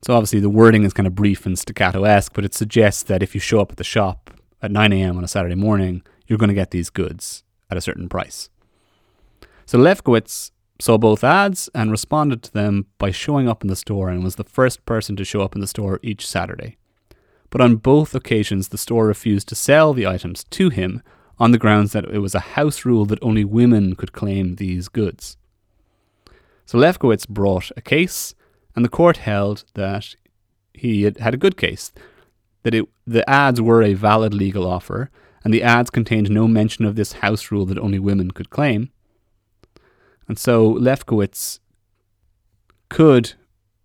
So 0.05 0.15
obviously 0.15 0.41
the 0.41 0.51
wording 0.51 0.83
is 0.83 0.93
kind 0.93 1.07
of 1.07 1.15
brief 1.15 1.47
and 1.47 1.57
staccato-esque, 1.57 2.33
but 2.35 2.45
it 2.45 2.55
suggests 2.55 3.05
that 3.05 3.23
if 3.23 3.37
you 3.37 3.41
show 3.41 3.61
up 3.61 3.71
at 3.71 3.77
the 3.77 3.85
shop 3.85 4.32
at 4.63 4.71
9 4.71 4.93
a.m. 4.93 5.19
on 5.19 5.25
a 5.25 5.29
Saturday 5.29 5.55
morning, 5.55 6.03
you're 6.27 6.39
going 6.39 6.49
to 6.49 6.55
get 6.55 6.71
these 6.71 6.89
goods 6.89 7.43
at 7.71 7.77
a 7.77 7.81
certain 7.81 8.09
price. 8.09 8.49
So 9.67 9.79
Lefkowitz 9.79 10.53
saw 10.81 10.99
both 10.99 11.25
ads 11.25 11.69
and 11.75 11.91
responded 11.91 12.43
to 12.43 12.53
them 12.53 12.87
by 12.99 13.11
showing 13.11 13.49
up 13.49 13.63
in 13.63 13.69
the 13.69 13.77
store 13.77 14.09
and 14.09 14.25
was 14.25 14.37
the 14.37 14.45
first 14.45 14.85
person 14.87 15.17
to 15.17 15.25
show 15.25 15.43
up 15.43 15.55
in 15.55 15.61
the 15.61 15.67
store 15.67 16.01
each 16.03 16.27
Saturday. 16.27 16.77
But 17.51 17.61
on 17.61 17.77
both 17.77 18.15
occasions, 18.15 18.69
the 18.69 18.79
store 18.79 19.07
refused 19.07 19.49
to 19.49 19.55
sell 19.55 19.93
the 19.93 20.07
items 20.07 20.45
to 20.45 20.71
him 20.71 21.03
on 21.39 21.51
the 21.51 21.59
grounds 21.59 21.93
that 21.93 22.05
it 22.05 22.19
was 22.19 22.35
a 22.35 22.41
house 22.41 22.85
rule 22.85 23.05
that 23.07 23.23
only 23.23 23.45
women 23.45 23.95
could 23.95 24.13
claim 24.13 24.57
these 24.57 24.89
goods. 24.89 25.37
So 26.65 26.79
Lefkowitz 26.79 27.29
brought 27.29 27.71
a 27.77 27.81
case, 27.81 28.35
and 28.75 28.85
the 28.85 28.89
court 28.89 29.19
held 29.19 29.65
that 29.75 30.15
he 30.73 31.03
had, 31.03 31.19
had 31.19 31.35
a 31.35 31.39
good 31.39 31.57
case 31.57 31.93
that 32.63 32.75
it, 32.75 32.89
the 33.07 33.29
ads 33.29 33.61
were 33.61 33.83
a 33.83 33.95
valid 33.95 34.35
legal 34.35 34.67
offer 34.67 35.11
and 35.45 35.53
the 35.53 35.63
ads 35.63 35.91
contained 35.91 36.31
no 36.31 36.47
mention 36.47 36.85
of 36.85 36.97
this 36.97 37.15
house 37.15 37.51
rule 37.51 37.67
that 37.67 37.79
only 37.79 37.99
women 37.99 38.31
could 38.31 38.51
claim. 38.51 38.91
And 40.29 40.39
so 40.39 40.73
Lefkowitz 40.75 41.59
could, 42.89 43.33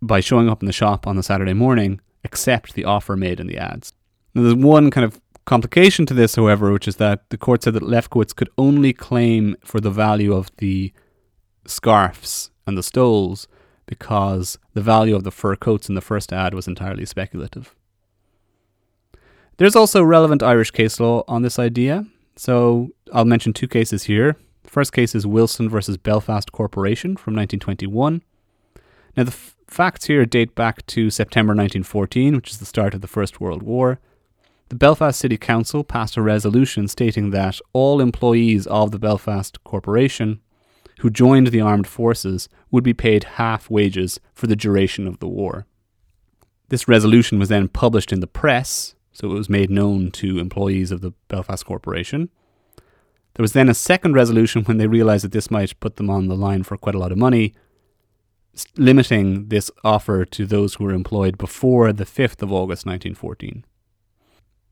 by 0.00 0.20
showing 0.20 0.48
up 0.48 0.62
in 0.62 0.66
the 0.66 0.72
shop 0.72 1.06
on 1.06 1.16
the 1.16 1.22
Saturday 1.22 1.54
morning, 1.54 2.00
accept 2.24 2.74
the 2.74 2.84
offer 2.84 3.16
made 3.16 3.40
in 3.40 3.46
the 3.46 3.58
ads. 3.58 3.92
Now, 4.34 4.42
there's 4.42 4.54
one 4.54 4.90
kind 4.90 5.04
of 5.04 5.20
complication 5.46 6.06
to 6.06 6.14
this, 6.14 6.36
however, 6.36 6.72
which 6.72 6.86
is 6.86 6.96
that 6.96 7.28
the 7.30 7.38
court 7.38 7.62
said 7.62 7.74
that 7.74 7.82
Lefkowitz 7.82 8.34
could 8.34 8.50
only 8.56 8.92
claim 8.92 9.56
for 9.64 9.80
the 9.80 9.90
value 9.90 10.32
of 10.32 10.50
the 10.58 10.92
scarfs 11.66 12.50
and 12.66 12.76
the 12.78 12.82
stoles 12.82 13.48
because 13.86 14.58
the 14.74 14.82
value 14.82 15.16
of 15.16 15.24
the 15.24 15.30
fur 15.30 15.56
coats 15.56 15.88
in 15.88 15.94
the 15.94 16.00
first 16.00 16.32
ad 16.32 16.54
was 16.54 16.68
entirely 16.68 17.06
speculative. 17.06 17.74
There's 19.58 19.76
also 19.76 20.02
relevant 20.02 20.42
Irish 20.42 20.70
case 20.70 21.00
law 21.00 21.24
on 21.26 21.42
this 21.42 21.58
idea, 21.58 22.06
so 22.36 22.90
I'll 23.12 23.24
mention 23.24 23.52
two 23.52 23.68
cases 23.68 24.04
here. 24.04 24.36
The 24.62 24.70
first 24.70 24.92
case 24.92 25.14
is 25.14 25.26
Wilson 25.26 25.68
versus 25.68 25.96
Belfast 25.96 26.52
Corporation 26.52 27.16
from 27.16 27.34
1921. 27.34 28.22
Now, 29.16 29.24
the 29.24 29.32
f- 29.32 29.56
facts 29.66 30.04
here 30.04 30.24
date 30.24 30.54
back 30.54 30.86
to 30.86 31.10
September 31.10 31.50
1914, 31.50 32.36
which 32.36 32.50
is 32.50 32.58
the 32.58 32.66
start 32.66 32.94
of 32.94 33.00
the 33.00 33.08
First 33.08 33.40
World 33.40 33.64
War. 33.64 33.98
The 34.68 34.76
Belfast 34.76 35.18
City 35.18 35.36
Council 35.36 35.82
passed 35.82 36.16
a 36.16 36.22
resolution 36.22 36.86
stating 36.86 37.30
that 37.30 37.60
all 37.72 38.00
employees 38.00 38.66
of 38.68 38.92
the 38.92 38.98
Belfast 38.98 39.62
Corporation 39.64 40.40
who 40.98 41.10
joined 41.10 41.48
the 41.48 41.60
armed 41.60 41.86
forces 41.86 42.48
would 42.70 42.84
be 42.84 42.94
paid 42.94 43.24
half 43.24 43.70
wages 43.70 44.20
for 44.34 44.46
the 44.46 44.56
duration 44.56 45.06
of 45.06 45.18
the 45.18 45.28
war. 45.28 45.66
This 46.68 46.86
resolution 46.86 47.38
was 47.38 47.48
then 47.48 47.68
published 47.68 48.12
in 48.12 48.20
the 48.20 48.26
press, 48.26 48.94
so 49.18 49.28
it 49.28 49.34
was 49.34 49.48
made 49.48 49.68
known 49.68 50.12
to 50.12 50.38
employees 50.38 50.92
of 50.92 51.00
the 51.00 51.12
Belfast 51.26 51.66
Corporation. 51.66 52.28
There 53.34 53.42
was 53.42 53.52
then 53.52 53.68
a 53.68 53.74
second 53.74 54.14
resolution 54.14 54.62
when 54.64 54.78
they 54.78 54.86
realized 54.86 55.24
that 55.24 55.32
this 55.32 55.50
might 55.50 55.78
put 55.80 55.96
them 55.96 56.08
on 56.08 56.28
the 56.28 56.36
line 56.36 56.62
for 56.62 56.76
quite 56.76 56.94
a 56.94 57.00
lot 57.00 57.10
of 57.10 57.18
money, 57.18 57.54
limiting 58.76 59.48
this 59.48 59.72
offer 59.82 60.24
to 60.24 60.46
those 60.46 60.74
who 60.74 60.84
were 60.84 60.92
employed 60.92 61.36
before 61.36 61.92
the 61.92 62.04
5th 62.04 62.42
of 62.42 62.52
August 62.52 62.86
1914. 62.86 63.64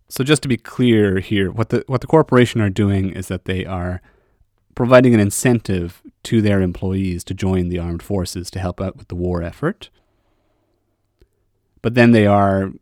So 0.09 0.23
just 0.23 0.43
to 0.43 0.49
be 0.49 0.57
clear 0.57 1.19
here, 1.19 1.51
what 1.51 1.71
the 1.71 1.83
what 1.89 2.01
the 2.01 2.07
corporation 2.07 2.61
are 2.61 2.71
doing 2.71 3.11
is 3.11 3.27
that 3.27 3.47
they 3.47 3.65
are 3.67 4.01
providing 4.77 5.15
an 5.15 5.21
incentive 5.21 6.03
to 6.23 6.41
their 6.41 6.61
employees 6.61 7.25
to 7.25 7.35
join 7.35 7.69
the 7.69 7.81
armed 7.81 8.03
forces 8.03 8.49
to 8.53 8.61
help 8.61 8.81
out 8.81 8.97
with 8.97 9.09
the 9.09 9.17
war 9.17 9.43
effort. 9.43 9.91
But 11.83 11.95
then 11.95 12.13
they 12.13 12.27
are 12.27 12.73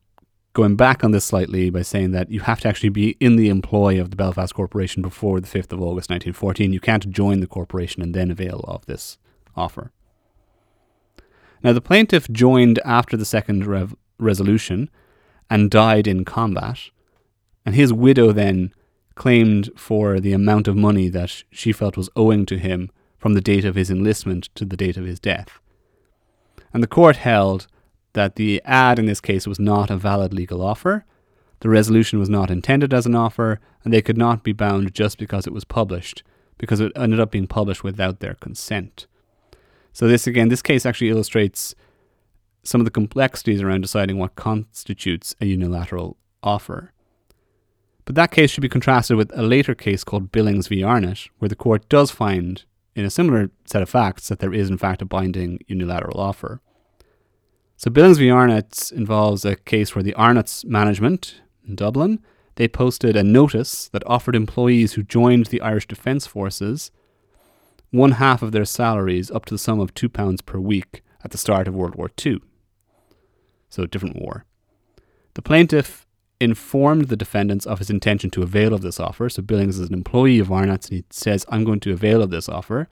going 0.54 0.76
back 0.76 1.02
on 1.02 1.10
this 1.10 1.24
slightly 1.24 1.68
by 1.68 1.82
saying 1.82 2.12
that 2.12 2.30
you 2.30 2.40
have 2.40 2.60
to 2.60 2.68
actually 2.68 2.88
be 2.88 3.16
in 3.20 3.36
the 3.36 3.48
employ 3.48 4.00
of 4.00 4.10
the 4.10 4.16
Belfast 4.16 4.54
Corporation 4.54 5.02
before 5.02 5.40
the 5.40 5.48
5th 5.48 5.72
of 5.72 5.82
August 5.82 6.08
1914. 6.08 6.72
You 6.72 6.80
can't 6.80 7.10
join 7.10 7.40
the 7.40 7.48
corporation 7.48 8.02
and 8.02 8.14
then 8.14 8.30
avail 8.30 8.64
of 8.68 8.86
this 8.86 9.18
offer. 9.56 9.90
Now, 11.62 11.72
the 11.72 11.80
plaintiff 11.80 12.30
joined 12.30 12.78
after 12.84 13.16
the 13.16 13.24
second 13.24 13.66
rev- 13.66 13.96
resolution 14.18 14.90
and 15.50 15.70
died 15.70 16.06
in 16.06 16.24
combat, 16.24 16.78
and 17.66 17.74
his 17.74 17.92
widow 17.92 18.32
then 18.32 18.72
claimed 19.16 19.70
for 19.76 20.20
the 20.20 20.32
amount 20.32 20.68
of 20.68 20.76
money 20.76 21.08
that 21.08 21.42
she 21.50 21.72
felt 21.72 21.96
was 21.96 22.10
owing 22.14 22.46
to 22.46 22.58
him 22.58 22.90
from 23.18 23.34
the 23.34 23.40
date 23.40 23.64
of 23.64 23.74
his 23.74 23.90
enlistment 23.90 24.50
to 24.54 24.64
the 24.64 24.76
date 24.76 24.96
of 24.96 25.04
his 25.04 25.18
death. 25.18 25.58
And 26.72 26.82
the 26.82 26.88
court 26.88 27.16
held 27.16 27.66
that 28.14 28.36
the 28.36 28.60
ad 28.64 28.98
in 28.98 29.06
this 29.06 29.20
case 29.20 29.46
was 29.46 29.60
not 29.60 29.90
a 29.90 29.96
valid 29.96 30.32
legal 30.32 30.62
offer, 30.62 31.04
the 31.60 31.68
resolution 31.68 32.18
was 32.18 32.28
not 32.28 32.50
intended 32.50 32.92
as 32.92 33.06
an 33.06 33.14
offer, 33.14 33.60
and 33.84 33.92
they 33.92 34.02
could 34.02 34.18
not 34.18 34.42
be 34.42 34.52
bound 34.52 34.94
just 34.94 35.18
because 35.18 35.46
it 35.46 35.52
was 35.52 35.64
published, 35.64 36.22
because 36.58 36.80
it 36.80 36.92
ended 36.96 37.20
up 37.20 37.30
being 37.30 37.46
published 37.46 37.84
without 37.84 38.20
their 38.20 38.34
consent. 38.34 39.06
So, 39.92 40.08
this 40.08 40.26
again, 40.26 40.48
this 40.48 40.62
case 40.62 40.84
actually 40.84 41.10
illustrates 41.10 41.74
some 42.64 42.80
of 42.80 42.84
the 42.84 42.90
complexities 42.90 43.62
around 43.62 43.82
deciding 43.82 44.18
what 44.18 44.36
constitutes 44.36 45.36
a 45.40 45.46
unilateral 45.46 46.16
offer. 46.42 46.92
But 48.04 48.14
that 48.16 48.30
case 48.30 48.50
should 48.50 48.62
be 48.62 48.68
contrasted 48.68 49.16
with 49.16 49.30
a 49.34 49.42
later 49.42 49.74
case 49.74 50.04
called 50.04 50.32
Billings 50.32 50.68
v. 50.68 50.82
Arnott, 50.82 51.28
where 51.38 51.48
the 51.48 51.56
court 51.56 51.88
does 51.88 52.10
find, 52.10 52.64
in 52.94 53.04
a 53.04 53.10
similar 53.10 53.50
set 53.64 53.82
of 53.82 53.88
facts, 53.88 54.28
that 54.28 54.40
there 54.40 54.52
is 54.52 54.68
in 54.68 54.78
fact 54.78 55.02
a 55.02 55.06
binding 55.06 55.60
unilateral 55.66 56.20
offer. 56.20 56.60
So 57.76 57.90
Billings 57.90 58.18
v. 58.18 58.30
Arnott 58.30 58.92
involves 58.92 59.44
a 59.44 59.56
case 59.56 59.94
where 59.94 60.02
the 60.02 60.14
Arnott's 60.14 60.64
management 60.64 61.40
in 61.66 61.74
Dublin 61.74 62.20
they 62.56 62.68
posted 62.68 63.16
a 63.16 63.24
notice 63.24 63.88
that 63.88 64.06
offered 64.06 64.36
employees 64.36 64.92
who 64.92 65.02
joined 65.02 65.46
the 65.46 65.60
Irish 65.60 65.88
Defence 65.88 66.26
Forces 66.26 66.90
one 67.90 68.12
half 68.12 68.42
of 68.42 68.52
their 68.52 68.64
salaries 68.64 69.30
up 69.30 69.44
to 69.46 69.54
the 69.54 69.58
sum 69.58 69.80
of 69.80 69.94
two 69.94 70.08
pounds 70.08 70.40
per 70.40 70.58
week 70.58 71.02
at 71.22 71.30
the 71.30 71.38
start 71.38 71.68
of 71.68 71.74
World 71.74 71.94
War 71.94 72.10
II. 72.24 72.40
So 73.68 73.84
a 73.84 73.86
different 73.86 74.16
war. 74.16 74.44
The 75.34 75.42
plaintiff 75.42 76.06
informed 76.40 77.06
the 77.08 77.16
defendants 77.16 77.66
of 77.66 77.78
his 77.78 77.90
intention 77.90 78.30
to 78.30 78.42
avail 78.42 78.74
of 78.74 78.82
this 78.82 78.98
offer. 78.98 79.28
So 79.28 79.42
Billings 79.42 79.78
is 79.78 79.88
an 79.88 79.94
employee 79.94 80.40
of 80.40 80.50
Arnott's 80.50 80.88
and 80.88 80.98
he 80.98 81.04
says, 81.10 81.46
I'm 81.48 81.64
going 81.64 81.80
to 81.80 81.92
avail 81.92 82.22
of 82.22 82.30
this 82.30 82.48
offer. 82.48 82.88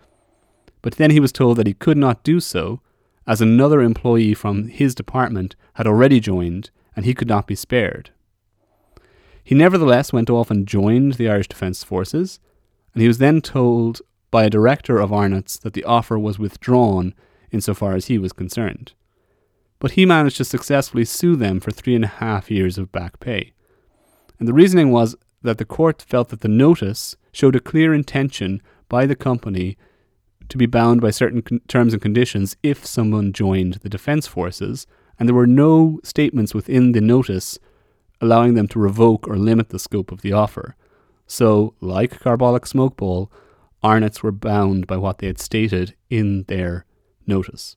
But 0.83 0.95
then 0.95 1.11
he 1.11 1.21
was 1.21 1.33
told 1.33 1.57
that 1.59 1.67
he 1.67 1.75
could 1.75 1.99
not 1.99 2.25
do 2.25 2.41
so 2.41 2.81
as 3.27 3.41
another 3.41 3.81
employee 3.81 4.35
from 4.35 4.69
his 4.69 4.95
department 4.95 5.57
had 5.75 5.87
already 5.87 6.21
joined 6.21 6.71
and 6.95 7.05
he 7.05 7.15
could 7.15 7.29
not 7.29 7.47
be 7.47 7.55
spared. 7.55 8.11
He 9.45 9.55
nevertheless 9.55 10.13
went 10.13 10.31
off 10.31 10.51
and 10.51 10.67
joined 10.67 11.15
the 11.15 11.29
Irish 11.29 11.49
Defence 11.49 11.83
Forces, 11.83 12.39
and 12.95 13.03
he 13.03 13.09
was 13.09 13.19
then 13.19 13.41
told 13.41 14.03
by 14.31 14.45
a 14.45 14.51
director 14.51 14.99
of 14.99 15.13
Arnott's 15.13 15.59
that 15.59 15.73
the 15.73 15.85
offer 15.85 16.19
was 16.19 16.39
withdrawn 16.39 17.15
insofar 17.51 17.95
as 17.95 18.07
he 18.07 18.19
was 18.19 18.33
concerned 18.33 18.93
but 19.83 19.91
he 19.91 20.07
managed 20.07 20.37
to 20.37 20.45
successfully 20.45 21.05
sue 21.05 21.35
them 21.35 21.59
for 21.59 21.73
three 21.73 21.97
and 21.97 22.05
a 22.05 22.19
half 22.23 22.53
years 22.53 22.79
of 22.79 22.93
back 22.93 23.19
pay. 23.19 23.53
And 24.39 24.47
the 24.47 24.53
reasoning 24.53 24.93
was 24.93 25.17
that 25.43 25.59
the 25.59 25.65
court 25.65 26.01
felt 26.01 26.29
that 26.29 26.41
the 26.41 26.47
notice 26.47 27.17
showed 27.33 27.57
a 27.57 27.61
clear 27.61 27.93
intention 27.93 28.63
by 28.89 29.07
the 29.07 29.17
company 29.17 29.77
to 30.49 30.59
be 30.59 30.67
bound 30.67 31.01
by 31.01 31.11
certain 31.11 31.43
con- 31.43 31.61
terms 31.69 31.93
and 31.93 32.03
conditions 32.03 32.57
if 32.63 32.87
someone 32.87 33.33
joined 33.33 33.75
the 33.75 33.89
defense 33.89 34.27
forces, 34.27 34.87
and 35.19 35.29
there 35.29 35.35
were 35.35 35.47
no 35.47 36.01
statements 36.03 36.55
within 36.55 36.93
the 36.93 37.01
notice 37.01 37.59
allowing 38.21 38.55
them 38.55 38.69
to 38.69 38.79
revoke 38.79 39.29
or 39.29 39.37
limit 39.37 39.71
the 39.71 39.79
scope 39.79 40.13
of 40.13 40.23
the 40.23 40.33
offer. 40.33 40.77
So, 41.27 41.75
like 41.81 42.21
Carbolic 42.21 42.67
Smoke 42.67 42.97
Ball, 42.97 43.31
Arnott's 43.83 44.23
were 44.23 44.33
bound 44.33 44.87
by 44.87 44.97
what 44.97 45.19
they 45.19 45.27
had 45.27 45.41
stated 45.41 45.95
in 46.09 46.45
their 46.45 46.87
notice. 47.27 47.77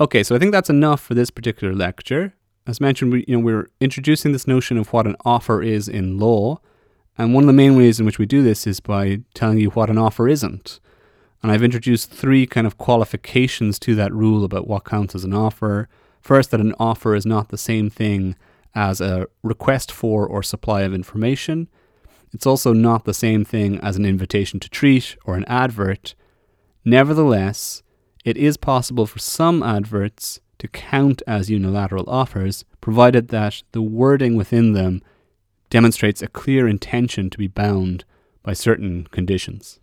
Okay, 0.00 0.22
so 0.22 0.34
I 0.34 0.38
think 0.38 0.52
that's 0.52 0.70
enough 0.70 1.00
for 1.00 1.14
this 1.14 1.30
particular 1.30 1.74
lecture. 1.74 2.34
As 2.66 2.80
mentioned, 2.80 3.12
we, 3.12 3.24
you 3.28 3.36
know, 3.36 3.44
we're 3.44 3.68
introducing 3.80 4.32
this 4.32 4.46
notion 4.46 4.78
of 4.78 4.92
what 4.92 5.06
an 5.06 5.16
offer 5.24 5.62
is 5.62 5.88
in 5.88 6.18
law, 6.18 6.58
and 7.18 7.34
one 7.34 7.42
of 7.44 7.48
the 7.48 7.52
main 7.52 7.76
ways 7.76 8.00
in 8.00 8.06
which 8.06 8.18
we 8.18 8.24
do 8.24 8.42
this 8.42 8.66
is 8.66 8.80
by 8.80 9.20
telling 9.34 9.58
you 9.58 9.70
what 9.70 9.90
an 9.90 9.98
offer 9.98 10.26
isn't. 10.26 10.80
And 11.42 11.50
I've 11.50 11.62
introduced 11.62 12.10
three 12.10 12.46
kind 12.46 12.66
of 12.66 12.76
qualifications 12.76 13.78
to 13.80 13.94
that 13.94 14.12
rule 14.12 14.44
about 14.44 14.68
what 14.68 14.84
counts 14.84 15.14
as 15.14 15.24
an 15.24 15.32
offer. 15.32 15.88
First, 16.20 16.50
that 16.50 16.60
an 16.60 16.74
offer 16.78 17.14
is 17.14 17.24
not 17.24 17.48
the 17.48 17.58
same 17.58 17.88
thing 17.88 18.36
as 18.74 19.00
a 19.00 19.26
request 19.42 19.90
for 19.90 20.26
or 20.26 20.42
supply 20.42 20.82
of 20.82 20.92
information. 20.92 21.68
It's 22.32 22.46
also 22.46 22.72
not 22.72 23.04
the 23.04 23.14
same 23.14 23.44
thing 23.44 23.80
as 23.80 23.96
an 23.96 24.04
invitation 24.04 24.60
to 24.60 24.68
treat 24.68 25.16
or 25.24 25.34
an 25.34 25.44
advert. 25.46 26.14
Nevertheless, 26.84 27.82
it 28.24 28.36
is 28.36 28.56
possible 28.56 29.06
for 29.06 29.18
some 29.18 29.62
adverts 29.62 30.40
to 30.58 30.68
count 30.68 31.22
as 31.26 31.50
unilateral 31.50 32.08
offers, 32.08 32.64
provided 32.80 33.28
that 33.28 33.62
the 33.72 33.82
wording 33.82 34.36
within 34.36 34.74
them 34.74 35.02
demonstrates 35.70 36.20
a 36.20 36.28
clear 36.28 36.68
intention 36.68 37.30
to 37.30 37.38
be 37.38 37.46
bound 37.46 38.04
by 38.42 38.52
certain 38.52 39.06
conditions. 39.10 39.80